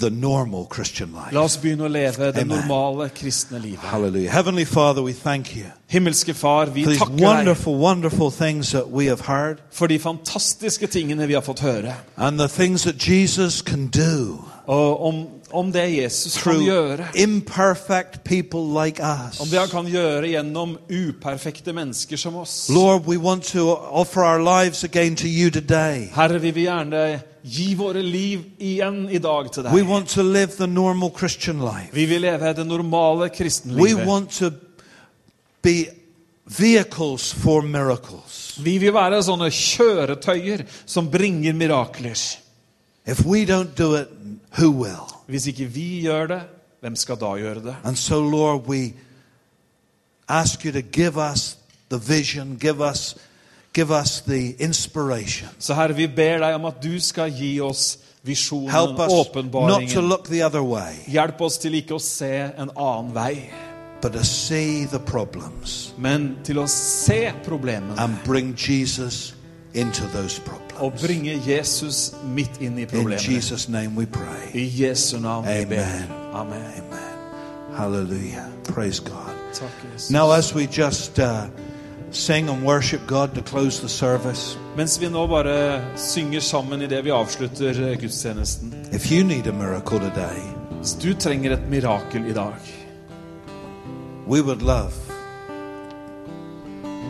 [0.00, 1.32] the normal Christian life.
[1.32, 3.80] La oss begynne å leve det normale kristne livet.
[3.80, 4.30] Hallelujah.
[4.32, 8.70] Heavenly Father, we thank you Himmelske Far, vi for these takker deg wonderful, wonderful things
[8.72, 11.94] that we have heard for de fantastiske tingene vi har fått høre.
[12.16, 17.06] and the things that Jesus can do Og om, om det Jesus kan gjøre.
[17.14, 19.40] imperfect people like us.
[19.40, 22.68] Om det han kan gjøre gjennom uperfekte mennesker som oss.
[22.68, 26.08] Lord, we want to offer our lives again to you today.
[26.14, 29.88] Herre, vi vil gjerne gi våre liv igjen i dag til We deg.
[29.88, 31.90] want to live the normal Christian life.
[31.92, 34.06] Vi vil leve det normale We kristenlivet.
[34.06, 34.50] want to
[35.62, 35.86] be
[36.58, 38.58] vehicles for miracles.
[38.62, 42.16] Vi vil være sånne kjøretøyer som bringer mirakler.
[43.06, 44.08] If we don't do it,
[44.58, 45.06] who will?
[45.28, 46.40] Hvis ikke vi gjør det,
[46.80, 47.76] hvem skal da gjøre det?
[47.84, 48.92] And so, Lord, we
[50.28, 51.56] ask you to give us
[51.90, 53.16] the vision, give us,
[53.76, 55.48] give us the inspiration.
[55.58, 59.08] Så Herre, vi ber deg om at du skal gi oss visjonen, Help us not
[59.08, 60.08] to åpenbaringen.
[60.08, 63.50] look the other way, Hjelp oss til ikke å se en annen vei,
[64.02, 69.34] but to see the problems men til å se problemene and bring Jesus
[69.74, 70.44] into those og
[70.76, 71.02] problems.
[71.02, 73.20] bringe Jesus midt inn i In problemene.
[73.20, 74.50] Jesus' name we pray.
[74.54, 75.82] I Jesu navn vi ber.
[75.82, 76.10] Amen.
[76.34, 76.72] Amen.
[76.76, 77.76] Amen.
[77.76, 78.46] Hallelujah.
[78.64, 79.34] Praise God.
[79.52, 80.10] Takk, Jesus.
[80.10, 81.46] Now, as we just uh,
[82.16, 86.86] sing and worship God to close the service, Mens vi nå bare synger sammen i
[86.86, 88.74] det vi avslutter eh, gudstjenesten.
[88.92, 90.40] if you need a miracle today,
[90.80, 92.54] Hvis du trenger et mirakel i dag,
[94.28, 94.92] we would love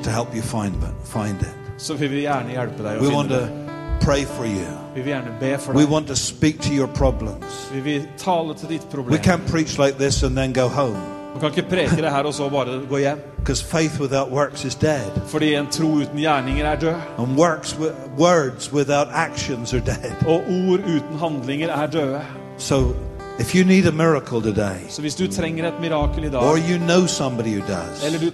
[0.05, 0.95] to help you find it.
[1.05, 1.55] Find it.
[1.79, 4.01] så vil vi gjerne hjelpe deg å We want finne to det.
[4.01, 4.67] pray for you.
[4.95, 5.91] Vi vil gjerne be for We deg.
[5.91, 7.69] want to speak to your problems.
[7.73, 9.21] Vi vil tale til ditt We problem.
[9.23, 10.97] can't preach like this and then go home
[11.37, 13.19] Man kan ikke preke det her og så bare gå hjem.
[13.39, 16.95] because faith without works is dead, Fordi en tro uten gjerninger er død.
[17.19, 17.77] and works
[18.19, 20.13] words without actions are dead.
[20.27, 22.21] Og ord uten handlinger er døde.
[22.59, 22.95] So,
[23.39, 26.79] if you need a miracle today, Så hvis du trenger et mirakel i or you
[26.79, 28.31] know somebody who does, eller du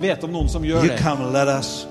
[0.00, 1.86] vet om noen som gjør you det, come and let us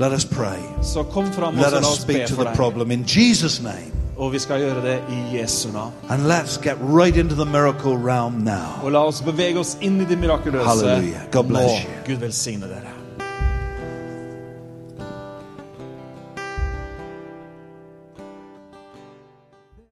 [0.00, 0.58] let us pray.
[0.82, 2.56] så kom fram og Let la us be speak to for the deg.
[2.56, 5.92] problem in Jesus' name, Og vi skal gjøre det i Jesu navn.
[6.08, 8.78] and let's get right into the miracle realm now.
[8.82, 11.24] Og la oss bevege oss inn i det mirakuløse Halleluja.
[11.32, 11.90] God bless you.
[12.06, 12.91] Gud velsigne dere.